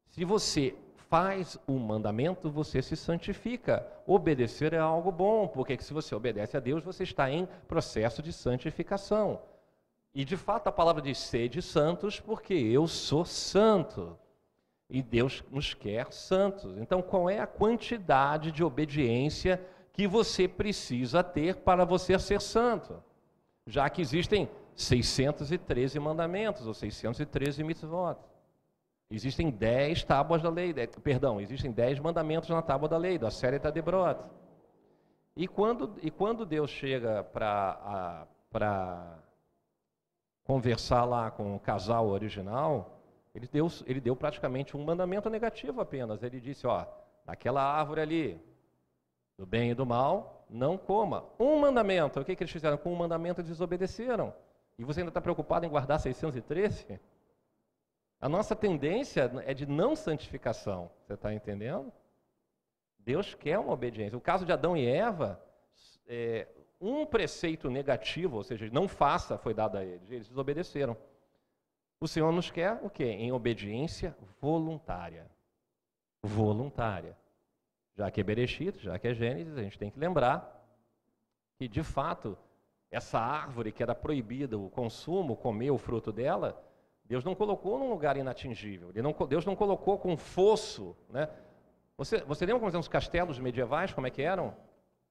[0.09, 0.75] Se você
[1.09, 3.87] faz o mandamento, você se santifica.
[4.05, 8.33] Obedecer é algo bom, porque se você obedece a Deus, você está em processo de
[8.33, 9.41] santificação.
[10.13, 14.17] E de fato a palavra diz sede santos, porque eu sou santo.
[14.89, 16.77] E Deus nos quer santos.
[16.77, 19.59] Então, qual é a quantidade de obediência
[19.91, 23.01] que você precisa ter para você ser santo?
[23.65, 28.17] Já que existem 613 mandamentos, ou 613 mitzvot.
[29.09, 33.59] Existem 10 tábuas da lei, perdão, existem 10 mandamentos na tábua da lei, da série
[33.59, 34.19] Tadebrot.
[35.35, 38.27] E quando, e quando Deus chega para
[40.43, 42.99] conversar lá com o casal original,
[43.33, 46.21] ele deu, ele deu praticamente um mandamento negativo apenas.
[46.21, 46.85] Ele disse: Ó,
[47.25, 48.41] naquela árvore ali,
[49.37, 51.25] do bem e do mal, não coma.
[51.39, 52.19] Um mandamento.
[52.19, 52.77] O que, que eles fizeram?
[52.77, 54.33] Com um mandamento desobedeceram.
[54.77, 56.99] E você ainda está preocupado em guardar 613?
[58.19, 60.89] A nossa tendência é de não santificação.
[61.05, 61.91] Você está entendendo?
[62.97, 64.17] Deus quer uma obediência.
[64.17, 65.43] O caso de Adão e Eva,
[66.07, 66.47] é,
[66.79, 70.09] um preceito negativo, ou seja, não faça, foi dado a eles.
[70.09, 70.97] Eles desobedeceram.
[71.99, 73.05] O Senhor nos quer o quê?
[73.05, 75.29] Em obediência voluntária.
[76.21, 77.17] Voluntária.
[77.95, 80.65] Já que é Bereshit, já que é Gênesis, a gente tem que lembrar
[81.57, 82.37] que, de fato,
[82.93, 86.63] essa árvore que era proibida o consumo, comer o fruto dela,
[87.03, 88.91] Deus não colocou num lugar inatingível.
[88.93, 90.95] Não, Deus não colocou com fosso.
[91.09, 91.27] Né?
[91.97, 94.55] Você, você lembra como eram os castelos medievais, como é que eram?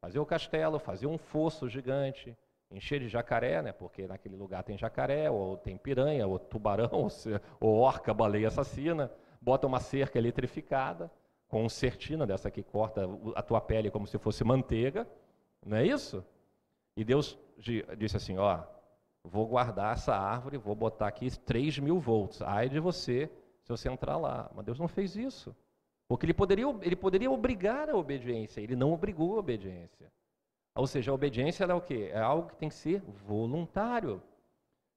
[0.00, 2.36] Fazia o castelo, fazia um fosso gigante,
[2.70, 3.72] encher de jacaré, né?
[3.72, 7.08] porque naquele lugar tem jacaré, ou tem piranha, ou tubarão, ou,
[7.60, 9.10] ou orca, baleia assassina.
[9.40, 11.10] Bota uma cerca eletrificada,
[11.48, 15.04] com certina dessa que corta a tua pele como se fosse manteiga.
[15.66, 16.24] Não é isso?
[16.96, 17.38] E Deus
[17.96, 18.62] disse assim: Ó,
[19.24, 22.42] vou guardar essa árvore, vou botar aqui 3 mil volts.
[22.42, 23.30] Ai de você
[23.62, 24.50] se você entrar lá.
[24.54, 25.54] Mas Deus não fez isso.
[26.08, 30.12] Porque ele poderia, ele poderia obrigar a obediência, ele não obrigou a obediência.
[30.74, 32.10] Ou seja, a obediência é o quê?
[32.12, 34.22] É algo que tem que ser voluntário.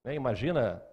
[0.03, 0.15] Né?
[0.15, 0.84] Imagina,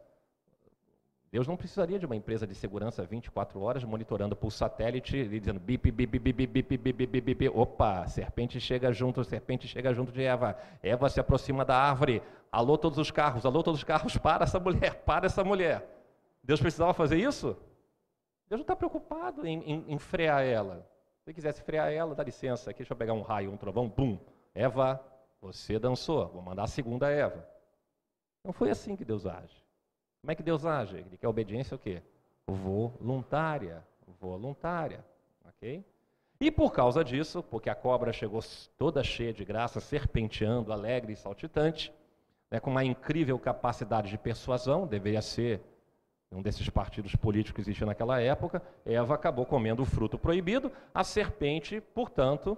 [1.32, 5.58] Deus não precisaria de uma empresa de segurança 24 horas monitorando por satélite e dizendo
[5.58, 10.12] bip, bip, bip, bip, bip, bip, bip, bip, opa, serpente chega junto, serpente chega junto
[10.12, 10.58] de Eva.
[10.82, 12.22] Eva se aproxima da árvore.
[12.52, 15.88] Alô todos os carros, alô todos os carros, para essa mulher, para essa mulher.
[16.44, 17.56] Deus precisava fazer isso?
[18.46, 20.86] Deus não está preocupado em, em, em, frear ela.
[21.22, 23.88] Se ele quisesse frear ela, dá licença, aqui deixa eu pegar um raio, um trovão,
[23.88, 24.18] bum.
[24.54, 25.02] Eva,
[25.40, 27.48] você dançou, vou mandar a segunda Eva.
[28.44, 29.61] Não foi assim que Deus age.
[30.22, 30.98] Como é que Deus age?
[30.98, 32.00] Ele quer obediência o quê?
[32.46, 33.84] Voluntária.
[34.20, 35.04] Voluntária.
[35.44, 35.84] Ok?
[36.40, 38.40] E por causa disso, porque a cobra chegou
[38.78, 41.92] toda cheia de graça, serpenteando, alegre e saltitante,
[42.48, 45.60] né, com uma incrível capacidade de persuasão, deveria ser
[46.30, 50.70] um desses partidos políticos que existia naquela época, Eva acabou comendo o fruto proibido.
[50.94, 52.56] A serpente, portanto,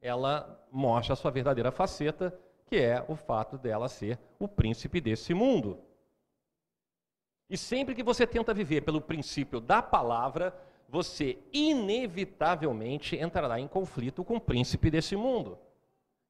[0.00, 2.34] ela mostra a sua verdadeira faceta,
[2.66, 5.78] que é o fato dela ser o príncipe desse mundo.
[7.52, 14.24] E sempre que você tenta viver pelo princípio da palavra, você inevitavelmente entrará em conflito
[14.24, 15.58] com o príncipe desse mundo.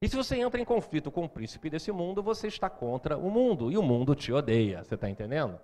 [0.01, 3.31] E se você entra em conflito com o príncipe desse mundo, você está contra o
[3.31, 4.83] mundo, e o mundo te odeia.
[4.83, 5.57] Você está entendendo?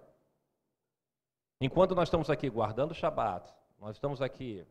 [1.60, 4.66] Enquanto nós estamos aqui guardando o Shabat, nós estamos aqui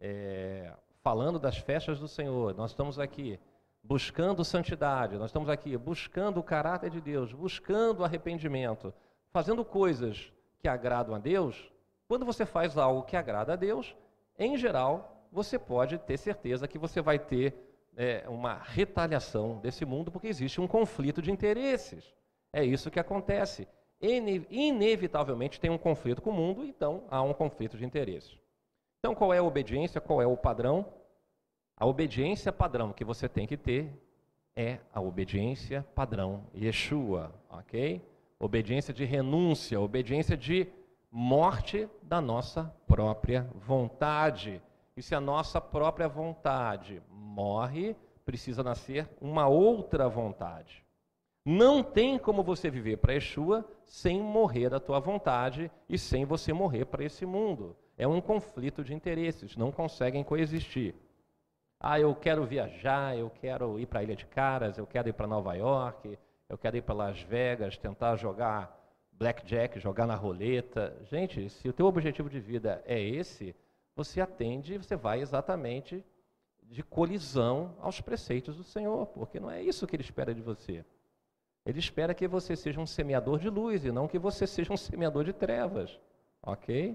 [0.00, 3.38] é, falando das festas do Senhor, nós estamos aqui
[3.82, 8.94] buscando santidade, nós estamos aqui buscando o caráter de Deus, buscando arrependimento,
[9.32, 11.70] fazendo coisas que agradam a Deus.
[12.06, 13.96] Quando você faz algo que agrada a Deus,
[14.38, 17.54] em geral, você pode ter certeza que você vai ter
[17.96, 22.14] é, uma retaliação desse mundo, porque existe um conflito de interesses.
[22.52, 23.66] É isso que acontece
[24.50, 28.36] inevitavelmente tem um conflito com o mundo, então há um conflito de interesses.
[28.98, 30.00] Então, qual é a obediência?
[30.00, 30.92] Qual é o padrão?
[31.76, 33.92] A obediência padrão que você tem que ter
[34.56, 38.02] é a obediência padrão Yeshua, ok?
[38.42, 40.66] Obediência de renúncia, obediência de
[41.08, 44.60] morte da nossa própria vontade.
[44.96, 50.84] E se a nossa própria vontade morre, precisa nascer uma outra vontade.
[51.44, 56.52] Não tem como você viver para Yeshua sem morrer da tua vontade e sem você
[56.52, 57.76] morrer para esse mundo.
[57.96, 60.96] É um conflito de interesses, não conseguem coexistir.
[61.78, 65.12] Ah, eu quero viajar, eu quero ir para a Ilha de Caras, eu quero ir
[65.12, 66.18] para Nova York,
[66.52, 68.78] eu quero ir para Las Vegas, tentar jogar
[69.12, 70.94] blackjack, jogar na roleta.
[71.10, 73.56] Gente, se o teu objetivo de vida é esse,
[73.96, 76.04] você atende, você vai exatamente
[76.62, 80.84] de colisão aos preceitos do Senhor, porque não é isso que ele espera de você.
[81.64, 84.76] Ele espera que você seja um semeador de luz e não que você seja um
[84.76, 85.98] semeador de trevas.
[86.42, 86.94] Ok?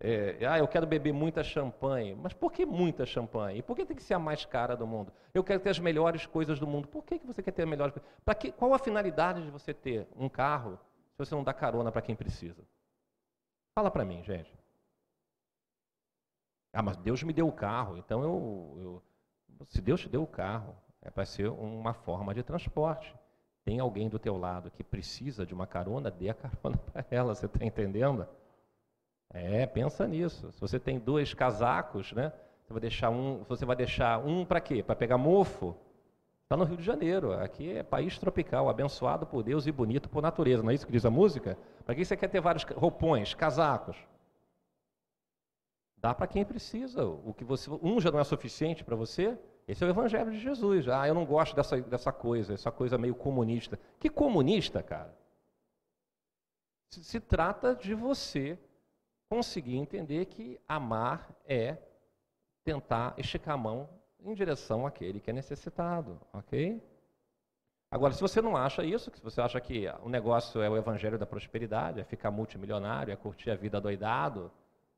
[0.00, 2.14] É, ah, eu quero beber muita champanhe.
[2.14, 3.62] Mas por que muita champanhe?
[3.62, 5.12] Por que tem que ser a mais cara do mundo?
[5.34, 6.86] Eu quero ter as melhores coisas do mundo.
[6.86, 8.10] Por que, que você quer ter as melhores coisas?
[8.38, 10.78] Que, qual a finalidade de você ter um carro
[11.10, 12.62] se você não dá carona para quem precisa?
[13.74, 14.56] Fala para mim, gente.
[16.72, 20.26] Ah, mas Deus me deu o carro, então eu, eu se Deus te deu o
[20.26, 23.14] carro, é para ser uma forma de transporte.
[23.64, 27.34] Tem alguém do teu lado que precisa de uma carona, dê a carona para ela,
[27.34, 28.28] você está entendendo?
[29.30, 30.50] É, pensa nisso.
[30.52, 32.32] Se você tem dois casacos, né?
[32.64, 34.82] Você vai deixar um, você vai deixar um para quê?
[34.82, 35.76] Para pegar mofo?
[36.42, 37.32] Está no Rio de Janeiro.
[37.32, 40.62] Aqui é país tropical, abençoado por Deus e bonito por natureza.
[40.62, 41.58] Não é isso que diz a música?
[41.84, 43.96] Para que você quer ter vários roupões, casacos?
[45.96, 47.04] Dá para quem precisa.
[47.04, 49.38] O que você, um já não é suficiente para você.
[49.66, 50.88] Esse é o Evangelho de Jesus.
[50.88, 53.78] Ah, eu não gosto dessa, dessa coisa, essa coisa meio comunista.
[54.00, 55.14] Que comunista, cara?
[56.90, 58.58] Se, se trata de você
[59.28, 61.76] conseguir entender que amar é
[62.64, 63.88] tentar esticar a mão
[64.20, 66.82] em direção àquele que é necessitado, ok?
[67.90, 71.18] Agora, se você não acha isso, se você acha que o negócio é o evangelho
[71.18, 74.50] da prosperidade, é ficar multimilionário, é curtir a vida doidado,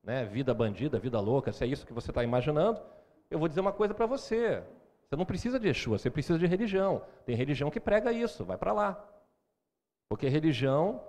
[0.02, 2.80] né, vida bandida, vida louca, se é isso que você está imaginando,
[3.30, 4.62] eu vou dizer uma coisa para você.
[5.06, 7.04] Você não precisa de Yeshua, você precisa de religião.
[7.24, 9.08] Tem religião que prega isso, vai para lá.
[10.08, 11.04] Porque religião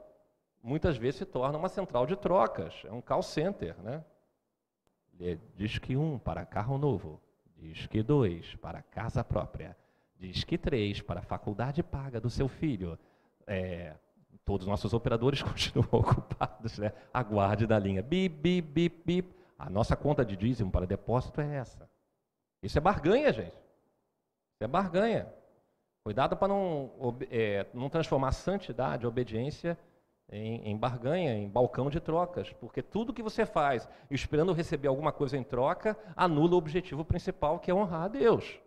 [0.63, 4.03] muitas vezes se torna uma central de trocas, é um call center, né?
[5.55, 7.21] Diz que um para carro novo,
[7.55, 9.77] diz que dois para casa própria,
[10.17, 12.97] diz que três para faculdade paga do seu filho.
[13.45, 13.95] É,
[14.43, 16.91] todos os nossos operadores continuam ocupados, né?
[17.13, 18.01] Aguarde da linha.
[18.01, 19.35] Bip, bip, bip, bip.
[19.57, 21.87] A nossa conta de dízimo para depósito é essa.
[22.63, 23.53] Isso é barganha, gente.
[23.53, 25.31] Isso é barganha.
[26.03, 26.91] Cuidado para não,
[27.29, 29.77] é, não transformar santidade, obediência,
[30.31, 35.11] em, em, barganha, em balcão de trocas, porque tudo que você faz esperando receber alguma
[35.11, 38.59] coisa em troca anula o objetivo principal, que é honrar a Deus.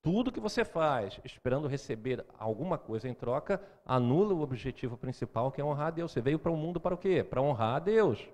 [0.00, 5.60] Tudo que você faz esperando receber alguma coisa em troca anula o objetivo principal, que
[5.60, 6.10] é honrar a Deus.
[6.10, 7.22] Você veio para o mundo para o quê?
[7.22, 8.28] Para honrar a Deus.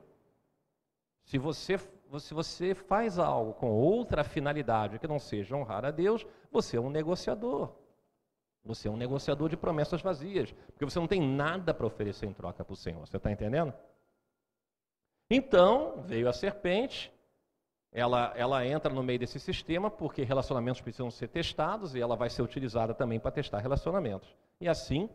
[1.25, 1.77] Se você,
[2.21, 6.81] se você faz algo com outra finalidade que não seja honrar a Deus, você é
[6.81, 7.71] um negociador.
[8.69, 12.35] Você é um negociador de promessas vazias, porque você não tem nada para oferecer em
[12.35, 13.01] troca para o Senhor.
[13.01, 13.73] Você está entendendo?
[15.31, 17.11] Então, veio a serpente,
[17.91, 22.29] ela, ela entra no meio desse sistema, porque relacionamentos precisam ser testados e ela vai
[22.29, 24.37] ser utilizada também para testar relacionamentos.
[24.61, 25.09] E assim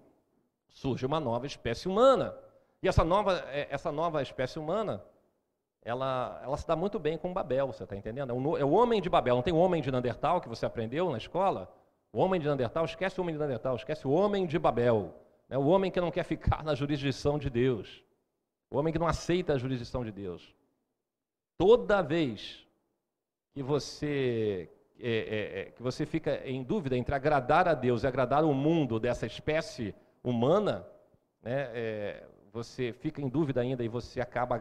[0.67, 2.35] surge uma nova espécie humana.
[2.81, 5.03] E essa nova, é, essa nova espécie humana,
[5.83, 8.31] ela, ela se dá muito bem com Babel, você está entendendo?
[8.31, 10.65] É, um, é o homem de Babel, não tem o homem de Neandertal que você
[10.65, 11.71] aprendeu na escola?
[12.13, 15.15] O homem de Neandertal, esquece o homem de Neandertal, esquece o homem de Babel.
[15.49, 15.58] Né?
[15.58, 18.04] O homem que não quer ficar na jurisdição de Deus.
[18.69, 20.56] O homem que não aceita a jurisdição de Deus.
[21.58, 22.67] Toda vez
[23.52, 28.08] que você, é, é, é, que você fica em dúvida entre agradar a Deus e
[28.08, 30.86] agradar o mundo dessa espécie humana,
[31.41, 34.56] né, é, você fica em dúvida ainda e você acaba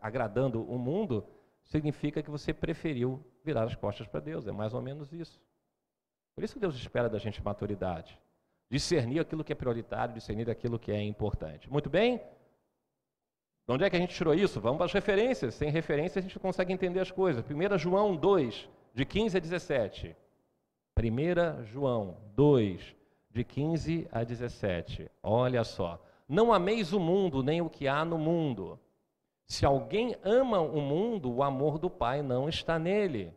[0.00, 1.26] agradando o mundo,
[1.64, 4.46] significa que você preferiu virar as costas para Deus.
[4.46, 5.40] É mais ou menos isso.
[6.34, 8.18] Por isso Deus espera da gente maturidade.
[8.70, 11.70] Discernir aquilo que é prioritário, discernir aquilo que é importante.
[11.70, 12.18] Muito bem?
[13.66, 14.60] De onde é que a gente tirou isso?
[14.60, 15.54] Vamos para as referências.
[15.54, 17.44] Sem referência a gente consegue entender as coisas.
[17.44, 20.16] 1 João 2, de 15 a 17.
[20.98, 22.96] 1 João 2,
[23.30, 25.10] de 15 a 17.
[25.22, 26.02] Olha só.
[26.28, 28.80] Não ameis o mundo, nem o que há no mundo.
[29.46, 33.34] Se alguém ama o mundo, o amor do Pai não está nele.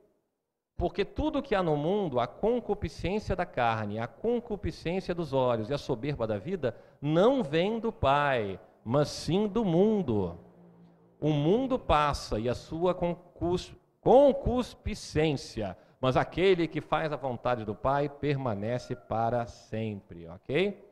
[0.78, 5.74] Porque tudo que há no mundo, a concupiscência da carne, a concupiscência dos olhos e
[5.74, 10.38] a soberba da vida, não vem do Pai, mas sim do mundo.
[11.20, 12.94] O mundo passa e a sua
[14.02, 20.84] concupiscência, mas aquele que faz a vontade do Pai permanece para sempre, ok?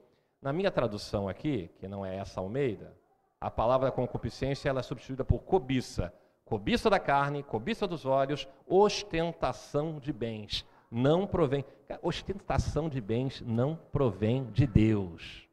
[0.42, 2.96] Na minha tradução aqui, que não é essa Almeida,
[3.40, 6.14] a palavra concupiscência ela é substituída por cobiça
[6.46, 10.66] cobiça da carne, cobiça dos olhos, ostentação de bens.
[10.90, 11.66] Não provém.
[12.02, 15.48] Ostentação de bens não provém de Deus.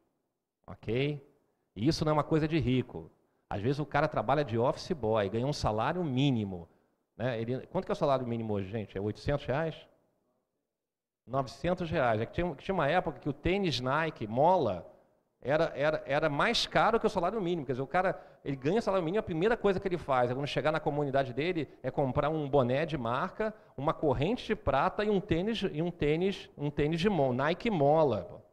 [0.67, 1.25] Ok?
[1.75, 3.09] E isso não é uma coisa de rico.
[3.49, 6.69] Às vezes o cara trabalha de office boy, ganha um salário mínimo.
[7.17, 7.41] Né?
[7.41, 8.97] Ele, quanto que é o salário mínimo hoje, gente?
[8.97, 9.87] É 800 reais?
[11.27, 12.21] 900 reais.
[12.21, 14.90] É que tinha, tinha uma época que o tênis Nike, mola,
[15.41, 17.65] era, era, era mais caro que o salário mínimo.
[17.65, 20.35] Quer dizer, o cara ele ganha salário mínimo, a primeira coisa que ele faz, é
[20.35, 25.03] quando chegar na comunidade dele, é comprar um boné de marca, uma corrente de prata
[25.03, 28.43] e um tênis, e um tênis, um tênis de mola, Nike Mola.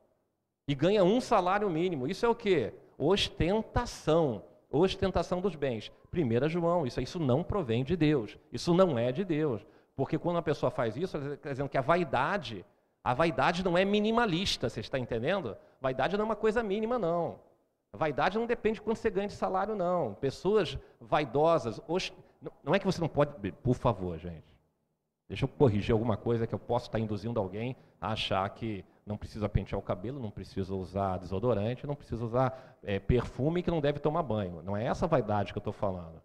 [0.67, 2.07] E ganha um salário mínimo.
[2.07, 2.73] Isso é o quê?
[2.97, 4.43] Ostentação.
[4.71, 5.93] ostentação dos bens.
[6.13, 8.39] 1 João, isso, isso não provém de Deus.
[8.51, 9.65] Isso não é de Deus.
[9.95, 12.65] Porque quando uma pessoa faz isso, ela está dizendo que a vaidade,
[13.03, 15.57] a vaidade não é minimalista, você está entendendo?
[15.81, 17.39] Vaidade não é uma coisa mínima, não.
[17.93, 20.15] Vaidade não depende de quanto você ganha de salário, não.
[20.15, 21.81] Pessoas vaidosas,
[22.63, 24.57] não é que você não pode, por favor, gente.
[25.29, 29.17] Deixa eu corrigir alguma coisa que eu posso estar induzindo alguém a achar que não
[29.17, 33.81] precisa pentear o cabelo, não precisa usar desodorante, não precisa usar é, perfume que não
[33.81, 34.63] deve tomar banho.
[34.63, 36.21] Não é essa vaidade que eu estou falando.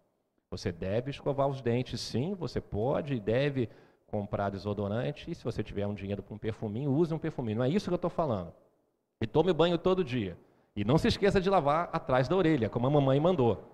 [0.50, 3.68] Você deve escovar os dentes, sim, você pode e deve
[4.06, 7.58] comprar desodorante, e se você tiver um dinheiro para um perfuminho, use um perfuminho.
[7.58, 8.52] Não é isso que eu estou falando.
[9.24, 10.36] E tome banho todo dia.
[10.76, 13.64] E não se esqueça de lavar atrás da orelha, como a mamãe mandou.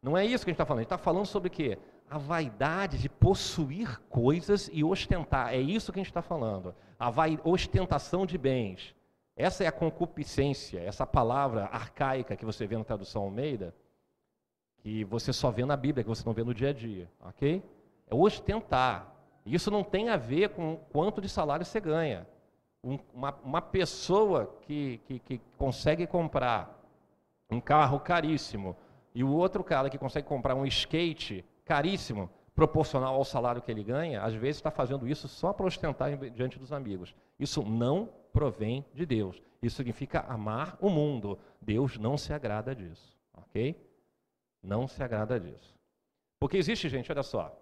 [0.00, 0.78] Não é isso que a gente está falando.
[0.78, 1.76] A gente está falando sobre o quê?
[2.08, 5.52] A vaidade de possuir coisas e ostentar.
[5.52, 7.10] É isso que a gente está falando a
[7.48, 8.94] ostentação de bens.
[9.34, 13.74] Essa é a concupiscência, essa palavra arcaica que você vê na tradução Almeida,
[14.76, 17.62] que você só vê na Bíblia, que você não vê no dia a dia, ok?
[18.06, 19.16] É ostentar.
[19.46, 22.26] Isso não tem a ver com quanto de salário você ganha.
[22.82, 26.82] Um, uma, uma, pessoa que, que, que consegue comprar
[27.50, 28.74] um carro caríssimo
[29.14, 33.82] e o outro cara que consegue comprar um skate caríssimo, proporcional ao salário que ele
[33.82, 37.14] ganha, às vezes está fazendo isso só para ostentar diante dos amigos.
[37.38, 39.42] Isso não provém de Deus.
[39.62, 41.38] Isso significa amar o mundo.
[41.60, 43.76] Deus não se agrada disso, ok?
[44.62, 45.74] Não se agrada disso.
[46.38, 47.56] Porque existe, gente, olha só.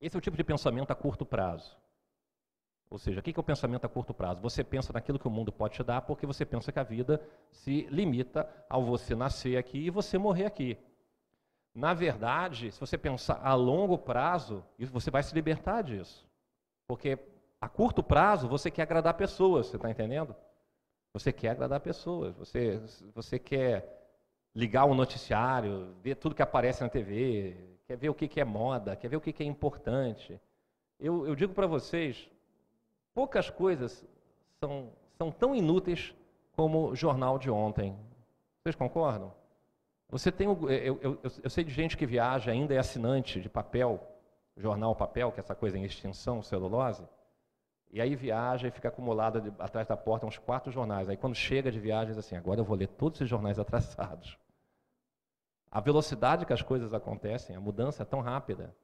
[0.00, 1.76] Esse é o tipo de pensamento a curto prazo.
[2.92, 4.42] Ou seja, o que é o pensamento a curto prazo?
[4.42, 7.26] Você pensa naquilo que o mundo pode te dar porque você pensa que a vida
[7.50, 10.76] se limita ao você nascer aqui e você morrer aqui.
[11.74, 16.28] Na verdade, se você pensar a longo prazo, você vai se libertar disso.
[16.86, 17.18] Porque
[17.58, 20.36] a curto prazo você quer agradar pessoas, você está entendendo?
[21.14, 22.78] Você quer agradar pessoas, você,
[23.14, 23.88] você quer
[24.54, 28.44] ligar o noticiário, ver tudo que aparece na TV, quer ver o que, que é
[28.44, 30.38] moda, quer ver o que, que é importante.
[31.00, 32.30] Eu, eu digo para vocês,
[33.14, 34.04] poucas coisas
[34.60, 36.14] são, são tão inúteis
[36.52, 37.96] como o jornal de ontem.
[38.62, 39.32] Vocês concordam?
[40.08, 43.98] Você tem, eu, eu, eu, sei de gente que viaja, ainda é assinante de papel,
[44.56, 47.08] jornal papel, que é essa coisa em extinção, celulose,
[47.90, 51.08] e aí viaja e fica acumulada atrás da porta uns quatro jornais.
[51.08, 54.38] Aí quando chega de viagem, diz assim, agora eu vou ler todos esses jornais atrasados.
[55.70, 58.74] A velocidade que as coisas acontecem, a mudança é tão rápida.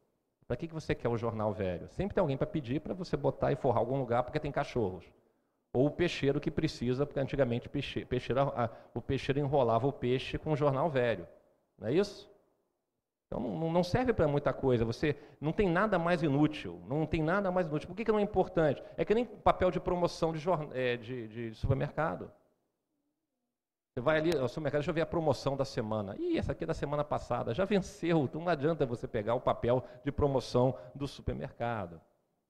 [0.48, 1.86] Para que, que você quer o jornal velho?
[1.90, 5.04] Sempre tem alguém para pedir para você botar e forrar algum lugar porque tem cachorros.
[5.74, 8.50] Ou o peixeiro que precisa, porque antigamente peixe, peixeiro,
[8.94, 11.28] o peixeiro enrolava o peixe com um jornal velho.
[11.78, 12.30] Não é isso?
[13.26, 14.86] Então não serve para muita coisa.
[14.86, 16.80] Você não tem nada mais inútil.
[16.88, 17.86] Não tem nada mais inútil.
[17.86, 18.82] Por que, que não é importante?
[18.96, 20.42] É que nem papel de promoção de,
[20.72, 22.32] é, de, de supermercado.
[23.94, 26.14] Você vai ali ao supermercado, deixa eu ver a promoção da semana.
[26.18, 28.24] Ih, essa aqui é da semana passada, já venceu.
[28.24, 32.00] Então não adianta você pegar o papel de promoção do supermercado.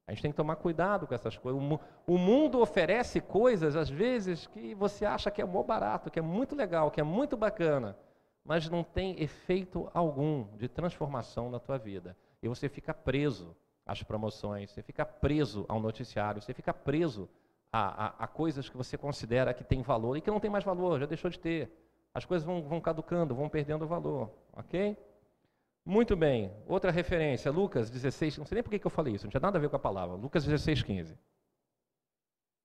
[0.07, 1.63] A gente tem que tomar cuidado com essas coisas.
[2.07, 6.23] O mundo oferece coisas, às vezes, que você acha que é mó barato, que é
[6.23, 7.95] muito legal, que é muito bacana,
[8.43, 12.17] mas não tem efeito algum de transformação na tua vida.
[12.43, 17.29] E você fica preso às promoções, você fica preso ao noticiário, você fica preso
[17.73, 20.65] a, a, a coisas que você considera que tem valor e que não tem mais
[20.65, 21.71] valor, já deixou de ter.
[22.15, 24.97] As coisas vão, vão caducando, vão perdendo valor, ok?
[25.85, 26.53] Muito bem.
[26.67, 29.59] Outra referência, Lucas 16, não sei nem por que eu falei isso, não tinha nada
[29.59, 30.17] a ver com a palavra.
[30.17, 31.19] Lucas 16, 15.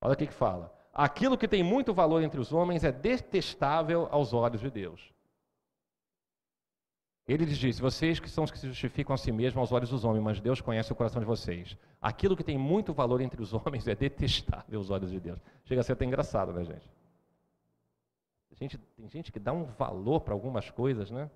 [0.02, 0.74] Olha o que fala.
[0.94, 5.13] Aquilo que tem muito valor entre os homens é detestável aos olhos de Deus.
[7.28, 9.90] Ele lhes diz: Vocês que são os que se justificam a si mesmos aos olhos
[9.90, 11.78] dos homens, mas Deus conhece o coração de vocês.
[12.02, 15.40] Aquilo que tem muito valor entre os homens é detestável aos olhos de Deus.
[15.66, 16.90] Chega a ser até engraçado, né, gente?
[18.64, 21.30] gente tem gente que dá um valor para algumas coisas, né?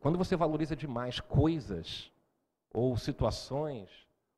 [0.00, 2.10] Quando você valoriza demais coisas,
[2.72, 3.88] ou situações,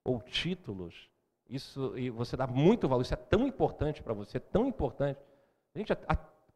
[0.02, 1.10] ou títulos,
[1.48, 5.20] isso e você dá muito valor, isso é tão importante para você, é tão importante.
[5.74, 5.92] Gente,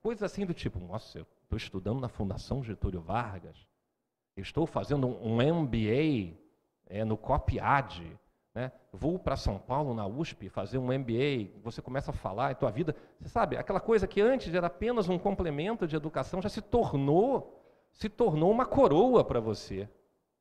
[0.02, 3.66] coisas assim do tipo, nossa, eu estou estudando na Fundação Getúlio Vargas,
[4.40, 6.36] estou fazendo um MBA
[6.86, 8.18] é, no COPIAD,
[8.54, 8.72] né?
[8.92, 12.70] vou para São Paulo, na USP, fazer um MBA, você começa a falar, e tua
[12.70, 16.60] vida, você sabe, aquela coisa que antes era apenas um complemento de educação, já se
[16.60, 17.56] tornou
[17.92, 19.88] se tornou uma coroa para você.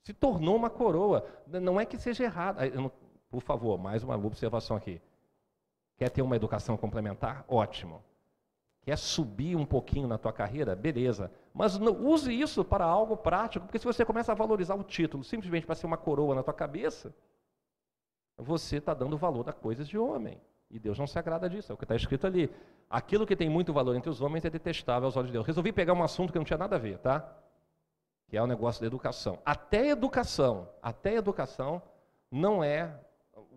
[0.04, 1.26] Se tornou uma coroa.
[1.47, 2.58] Não é que seja errado.
[2.74, 2.91] Não,
[3.30, 5.02] por favor, mais uma observação aqui.
[5.97, 7.43] Quer ter uma educação complementar?
[7.47, 8.04] Ótimo.
[8.82, 10.76] Quer subir um pouquinho na tua carreira?
[10.76, 11.32] Beleza.
[11.54, 15.66] Mas use isso para algo prático, porque se você começa a valorizar o título simplesmente
[15.66, 17.14] para ser uma coroa na tua cabeça,
[18.38, 20.39] você está dando valor a coisas de homem.
[20.70, 22.50] E Deus não se agrada disso, é o que está escrito ali.
[22.89, 25.45] Aquilo que tem muito valor entre os homens é detestável aos olhos de Deus.
[25.45, 27.28] Resolvi pegar um assunto que não tinha nada a ver, tá?
[28.28, 29.39] Que é o negócio da educação.
[29.43, 31.82] Até educação, até educação
[32.32, 32.93] não é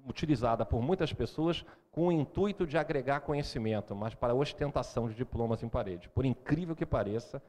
[0.09, 5.62] utilizada por muitas pessoas com o intuito de agregar conhecimento, mas para ostentação de diplomas
[5.62, 6.09] em parede.
[6.09, 7.43] Por incrível que pareça,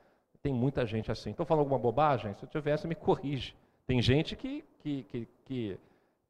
[0.43, 1.31] tem muita gente assim.
[1.31, 2.35] Estou falando alguma bobagem?
[2.35, 3.55] Se eu tivesse, me corrige.
[3.87, 5.79] Tem gente que, que, que, que,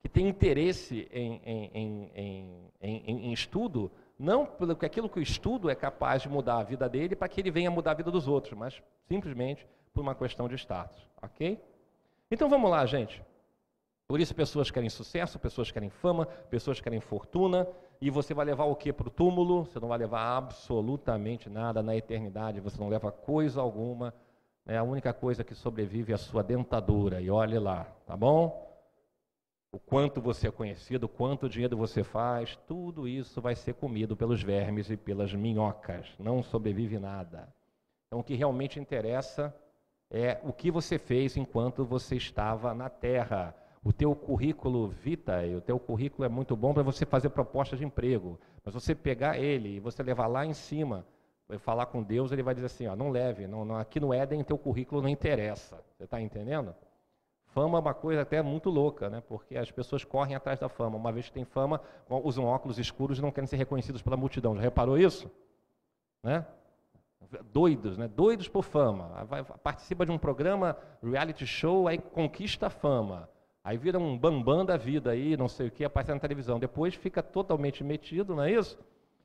[0.02, 5.22] que tem interesse em, em, em, em, em estudo, não pelo que aquilo que o
[5.22, 8.12] estudo é capaz de mudar a vida dele para que ele venha mudar a vida
[8.12, 11.60] dos outros, mas simplesmente por uma questão de status, ok?
[12.30, 13.22] Então vamos lá, gente.
[14.08, 17.68] Por isso, pessoas querem sucesso, pessoas querem fama, pessoas querem fortuna,
[18.02, 19.66] e você vai levar o que para o túmulo?
[19.66, 24.14] Você não vai levar absolutamente nada na eternidade, você não leva coisa alguma.
[24.66, 28.72] É a única coisa que sobrevive é a sua dentadura, e olhe lá, tá bom?
[29.72, 34.44] O quanto você é conhecido, quanto dinheiro você faz, tudo isso vai ser comido pelos
[34.44, 37.52] vermes e pelas minhocas, não sobrevive nada.
[38.08, 39.52] Então, o que realmente interessa
[40.12, 45.62] é o que você fez enquanto você estava na terra o teu currículo vitae, o
[45.62, 48.40] teu currículo é muito bom para você fazer propostas de emprego.
[48.64, 51.06] Mas você pegar ele e você levar lá em cima,
[51.60, 54.44] falar com Deus, ele vai dizer assim, ó, não leve, não, não, aqui no Éden
[54.44, 55.84] teu currículo não interessa.
[55.98, 56.74] Você está entendendo?
[57.48, 59.22] Fama é uma coisa até muito louca, né?
[59.28, 60.98] porque as pessoas correm atrás da fama.
[60.98, 61.80] Uma vez que tem fama,
[62.10, 64.56] usam óculos escuros e não querem ser reconhecidos pela multidão.
[64.56, 65.30] Já reparou isso?
[66.24, 66.44] Né?
[67.52, 68.08] Doidos, né?
[68.08, 69.24] doidos por fama.
[69.26, 73.30] Vai, participa de um programa, reality show, aí conquista a fama.
[73.64, 76.60] Aí vira um bambam da vida aí, não sei o que, aparece na televisão.
[76.60, 78.78] Depois fica totalmente metido, não é isso?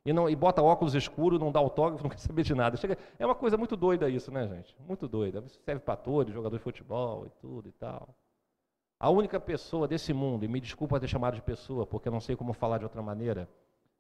[0.05, 2.77] E, não, e bota óculos escuros, não dá autógrafo, não quer saber de nada.
[2.77, 4.77] Chega, é uma coisa muito doida isso, né, gente?
[4.87, 5.43] Muito doida.
[5.45, 8.15] Isso serve para todos, jogador de futebol e tudo e tal.
[9.01, 12.21] A única pessoa desse mundo, e me desculpa ter chamado de pessoa, porque eu não
[12.21, 13.49] sei como falar de outra maneira,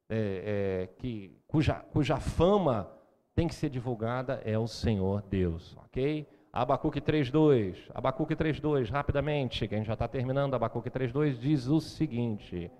[0.08, 2.90] é, é, que, cuja, cuja fama
[3.34, 6.26] tem que ser divulgada é o Senhor Deus, ok?
[6.52, 11.80] Abacuque 3.2, Abacuque 3.2, rapidamente, que a gente já está terminando, Abacuque 3.2 diz o
[11.80, 12.70] seguinte,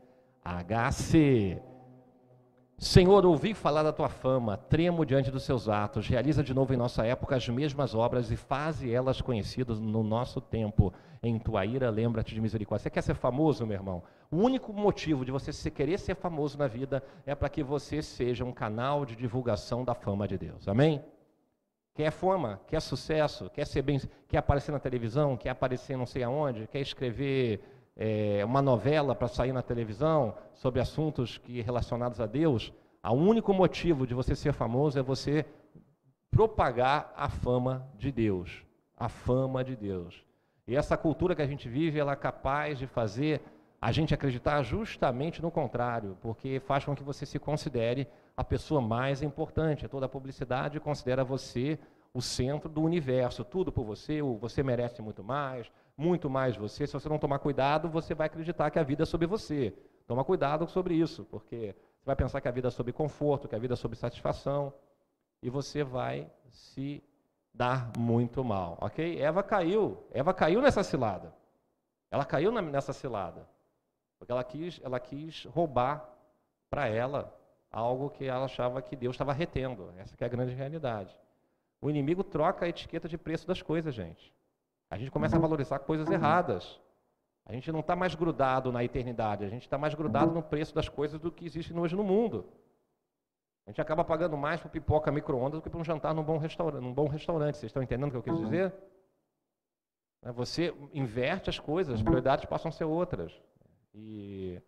[0.45, 1.61] HC,
[2.81, 6.77] Senhor, ouvi falar da tua fama, tremo diante dos seus atos, realiza de novo em
[6.77, 10.93] nossa época as mesmas obras e faze elas conhecidas no nosso tempo.
[11.21, 12.85] Em tua ira, lembra-te de misericórdia.
[12.85, 14.05] Você quer ser famoso, meu irmão?
[14.31, 18.45] O único motivo de você querer ser famoso na vida é para que você seja
[18.45, 20.69] um canal de divulgação da fama de Deus.
[20.69, 21.03] Amém?
[21.99, 26.23] Quer fama, quer sucesso, quer ser bem, quer aparecer na televisão, quer aparecer não sei
[26.23, 27.61] aonde, quer escrever
[27.97, 32.73] é, uma novela para sair na televisão sobre assuntos que relacionados a Deus.
[33.03, 35.45] O único motivo de você ser famoso é você
[36.31, 38.65] propagar a fama de Deus,
[38.97, 40.25] a fama de Deus.
[40.69, 43.43] E essa cultura que a gente vive, ela é capaz de fazer
[43.81, 48.81] a gente acreditar justamente no contrário, porque faz com que você se considere a pessoa
[48.81, 49.87] mais importante.
[49.89, 51.79] Toda a publicidade considera você
[52.13, 56.87] o centro do universo, tudo por você, você merece muito mais, muito mais você.
[56.87, 59.73] Se você não tomar cuidado, você vai acreditar que a vida é sobre você.
[60.07, 63.55] Toma cuidado sobre isso, porque você vai pensar que a vida é sobre conforto, que
[63.55, 64.73] a vida é sobre satisfação,
[65.43, 67.03] e você vai se
[67.53, 69.21] dar muito mal, ok?
[69.21, 71.35] Eva caiu, Eva caiu nessa cilada.
[72.11, 73.47] Ela caiu nessa cilada,
[74.19, 76.09] porque ela quis, ela quis roubar
[76.69, 77.35] para ela
[77.71, 79.93] algo que ela achava que Deus estava retendo.
[79.99, 81.15] Essa é a grande realidade.
[81.81, 84.35] O inimigo troca a etiqueta de preço das coisas, gente.
[84.91, 86.81] A gente começa a valorizar coisas erradas.
[87.47, 90.75] A gente não está mais grudado na eternidade, a gente está mais grudado no preço
[90.75, 92.47] das coisas do que existe hoje no mundo.
[93.67, 96.39] A gente acaba pagando mais por pipoca micro-ondas do que por um jantar num bom,
[96.39, 97.57] restaurante, num bom restaurante.
[97.57, 98.75] Vocês estão entendendo o que eu quis dizer?
[100.35, 103.33] Você inverte as coisas, as prioridades passam a ser outras.
[103.95, 104.63] E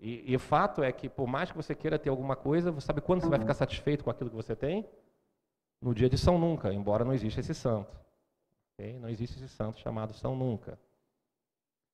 [0.00, 2.86] e, e, o fato é que, por mais que você queira ter alguma coisa, você
[2.86, 4.88] sabe quando você vai ficar satisfeito com aquilo que você tem?
[5.80, 7.94] No dia de São Nunca, embora não exista esse santo.
[8.72, 8.98] Okay?
[8.98, 10.78] Não existe esse santo chamado São Nunca.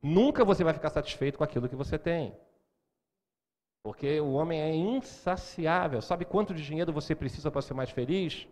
[0.01, 2.33] Nunca você vai ficar satisfeito com aquilo que você tem.
[3.83, 6.01] Porque o homem é insaciável.
[6.01, 8.47] Sabe quanto de dinheiro você precisa para ser mais feliz?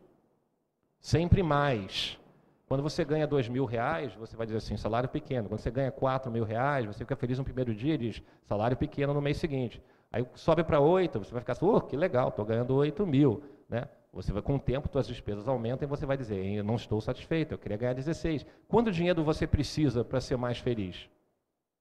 [0.99, 2.19] Sempre mais.
[2.67, 5.49] Quando você ganha dois mil reais, você vai dizer assim, salário pequeno.
[5.49, 8.77] Quando você ganha quatro mil reais, você fica feliz no primeiro dia e diz, salário
[8.77, 9.83] pequeno no mês seguinte.
[10.11, 13.43] Aí sobe para oito, você vai ficar assim, oh, que legal, estou ganhando oito mil.
[13.69, 13.87] Né?
[14.13, 17.01] Você vai, com o tempo, suas despesas aumentam e você vai dizer, eu não estou
[17.01, 18.47] satisfeito, eu queria ganhar 16.
[18.69, 21.09] Quanto dinheiro você precisa para ser mais feliz?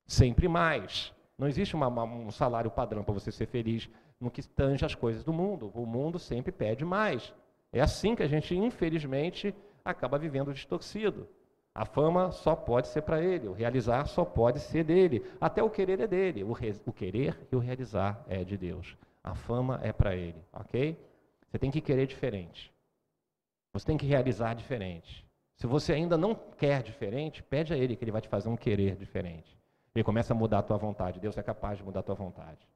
[0.05, 1.13] Sempre mais.
[1.37, 4.95] Não existe uma, uma, um salário padrão para você ser feliz no que tange as
[4.95, 5.71] coisas do mundo.
[5.73, 7.33] O mundo sempre pede mais.
[7.71, 9.53] É assim que a gente, infelizmente,
[9.83, 11.27] acaba vivendo distorcido.
[11.75, 15.25] A fama só pode ser para ele, o realizar só pode ser dele.
[15.41, 18.95] Até o querer é dele, o, o, querer e o realizar é de Deus.
[19.23, 20.99] A fama é para Ele, ok?
[21.49, 22.73] Você tem que querer diferente.
[23.71, 25.25] Você tem que realizar diferente.
[25.55, 28.57] Se você ainda não quer diferente, pede a Ele que Ele vai te fazer um
[28.57, 29.57] querer diferente.
[29.95, 31.19] Ele começa a mudar a tua vontade.
[31.19, 32.67] Deus é capaz de mudar a tua vontade.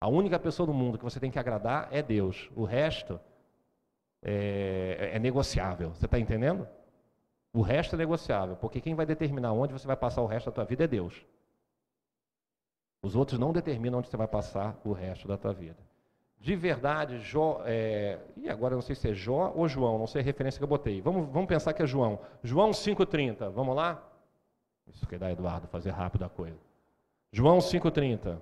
[0.00, 2.50] A única pessoa do mundo que você tem que agradar é Deus.
[2.54, 3.20] O resto
[4.28, 5.90] é, é negociável.
[5.90, 6.66] Você está entendendo?
[7.52, 10.52] O resto é negociável, porque quem vai determinar onde você vai passar o resto da
[10.52, 11.24] tua vida é Deus.
[13.00, 15.78] Os outros não determinam onde você vai passar o resto da tua vida.
[16.40, 20.20] De verdade, Jó, é, e agora não sei se é Jó ou João, não sei
[20.20, 21.00] a referência que eu botei.
[21.00, 22.18] Vamos, vamos pensar que é João.
[22.42, 24.02] João 5,30, vamos lá?
[24.88, 26.58] Isso que dá, Eduardo, fazer rápido a coisa.
[27.32, 28.40] João 5,30.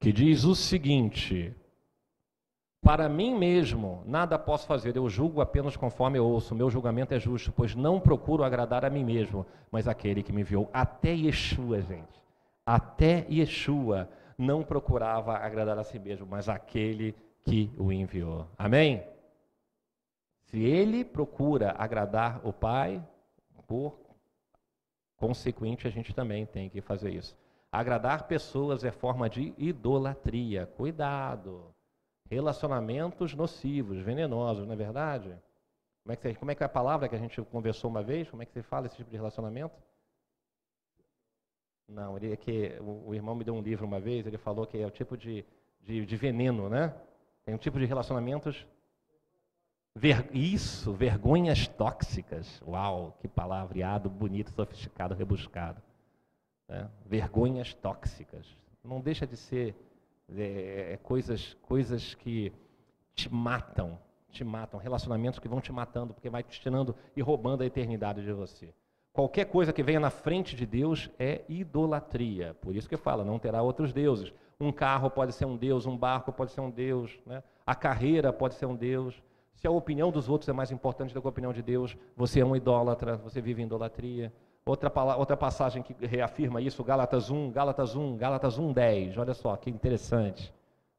[0.00, 1.54] Que diz o seguinte:
[2.86, 7.18] Para mim mesmo nada posso fazer, eu julgo apenas conforme eu ouço, meu julgamento é
[7.18, 10.70] justo, pois não procuro agradar a mim mesmo, mas aquele que me enviou.
[10.72, 12.22] Até Yeshua, gente.
[12.64, 14.08] Até Yeshua
[14.38, 17.12] não procurava agradar a si mesmo, mas aquele
[17.44, 18.46] que o enviou.
[18.56, 19.02] Amém?
[20.44, 23.04] Se ele procura agradar o Pai,
[23.66, 23.98] por
[25.16, 27.36] consequente, a gente também tem que fazer isso.
[27.72, 30.66] Agradar pessoas é forma de idolatria.
[30.76, 31.74] Cuidado.
[32.28, 35.36] Relacionamentos nocivos, venenosos, não é verdade?
[36.02, 38.30] Como é, que, como é que é a palavra que a gente conversou uma vez?
[38.30, 39.74] Como é que você fala esse tipo de relacionamento?
[41.88, 44.66] Não, ele é que o, o, irmão me deu um livro uma vez, ele falou
[44.66, 45.44] que é o tipo de,
[45.80, 46.94] de, de veneno, né?
[47.44, 48.66] Tem um tipo de relacionamentos.
[49.94, 52.60] Ver, isso, vergonhas tóxicas.
[52.66, 55.80] Uau, que palavreado bonito, sofisticado, rebuscado.
[56.68, 56.90] Né?
[57.04, 58.46] Vergonhas tóxicas.
[58.82, 59.74] Não deixa de ser
[60.34, 62.52] é, é, coisas, coisas que
[63.14, 63.98] te matam,
[64.30, 68.22] te matam, relacionamentos que vão te matando, porque vai te tirando e roubando a eternidade
[68.22, 68.74] de você.
[69.12, 72.54] Qualquer coisa que venha na frente de Deus é idolatria.
[72.60, 74.32] Por isso que fala, não terá outros deuses.
[74.60, 77.42] Um carro pode ser um Deus, um barco pode ser um Deus, né?
[77.64, 79.22] a carreira pode ser um Deus.
[79.54, 82.40] Se a opinião dos outros é mais importante do que a opinião de Deus, você
[82.40, 84.30] é um idólatra, você vive em idolatria.
[84.66, 89.16] Outra, outra passagem que reafirma isso, Gálatas 1, Gálatas 1, Gálatas 1, 10.
[89.16, 90.52] Olha só que interessante.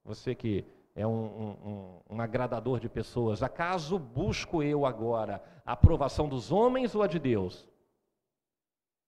[0.05, 0.65] Você que
[0.95, 3.43] é um, um, um, agradador de pessoas.
[3.43, 7.68] Acaso busco eu agora a aprovação dos homens ou a de Deus?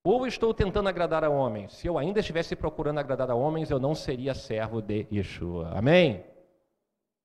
[0.04, 1.74] Ou estou tentando agradar a homens?
[1.74, 5.72] Se eu ainda estivesse procurando agradar a homens, eu não seria servo de Yeshua.
[5.74, 6.26] Amém?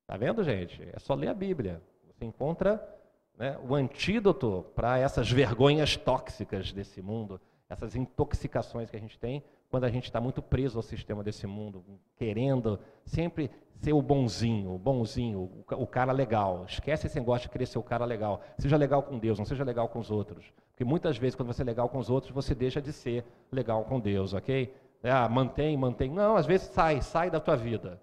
[0.02, 0.88] Está vendo, gente?
[0.92, 1.82] É só ler a Bíblia.
[2.06, 2.93] Você encontra
[3.38, 9.42] né, o antídoto para essas vergonhas tóxicas desse mundo, essas intoxicações que a gente tem
[9.70, 11.84] quando a gente está muito preso ao sistema desse mundo,
[12.16, 16.64] querendo sempre ser o bonzinho, o bonzinho, o cara legal.
[16.68, 18.40] Esquece esse negócio de querer ser o cara legal.
[18.56, 20.52] Seja legal com Deus, não seja legal com os outros.
[20.70, 23.84] Porque muitas vezes, quando você é legal com os outros, você deixa de ser legal
[23.84, 24.72] com Deus, ok?
[25.02, 26.08] É, ah, mantém, mantém.
[26.08, 28.00] Não, às vezes sai, sai da tua vida.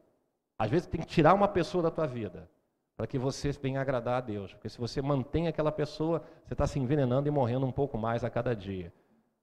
[0.59, 2.49] Às vezes tem que tirar uma pessoa da tua vida
[2.95, 4.53] para que você venha agradar a Deus.
[4.53, 8.23] Porque se você mantém aquela pessoa, você está se envenenando e morrendo um pouco mais
[8.23, 8.93] a cada dia.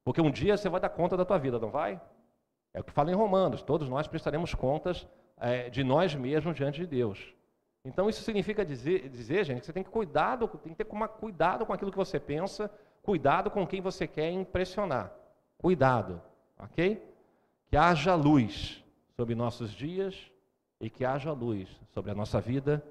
[0.05, 2.01] Porque um dia você vai dar conta da tua vida, não vai?
[2.73, 3.63] É o que fala em Romanos.
[3.63, 7.35] Todos nós prestaremos contas é, de nós mesmos diante de Deus.
[7.85, 11.09] Então isso significa dizer, dizer, gente, que você tem que cuidado, tem que ter uma,
[11.09, 12.71] cuidado com aquilo que você pensa,
[13.09, 15.11] Cuidado com quem você quer impressionar.
[15.57, 16.21] Cuidado,
[16.59, 17.03] ok?
[17.67, 18.85] Que haja luz
[19.17, 20.31] sobre nossos dias
[20.79, 22.85] e que haja luz sobre a nossa vida,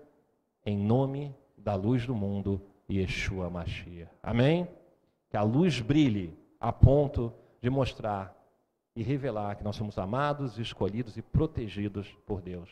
[0.67, 2.61] em nome da luz do mundo,
[2.91, 4.11] Yeshua Mashiach.
[4.21, 4.67] Amém?
[5.29, 8.35] Que a luz brilhe a ponto de mostrar
[8.93, 12.69] e revelar que nós somos amados, escolhidos e protegidos por Deus.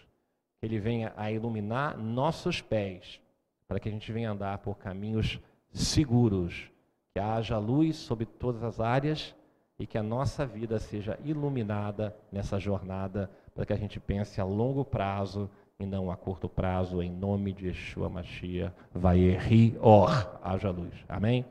[0.59, 3.21] Que Ele venha a iluminar nossos pés,
[3.65, 5.39] para que a gente venha andar por caminhos
[5.71, 6.69] seguros
[7.13, 9.33] que haja luz sobre todas as áreas
[9.79, 14.43] e que a nossa vida seja iluminada nessa jornada, para que a gente pense a
[14.43, 15.49] longo prazo
[15.79, 19.37] e não a curto prazo, em nome de Yeshua Mashiach, vai
[19.81, 20.93] or, haja luz.
[21.07, 21.45] Amém?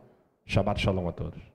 [0.47, 1.54] Shabbat Shalom a todos.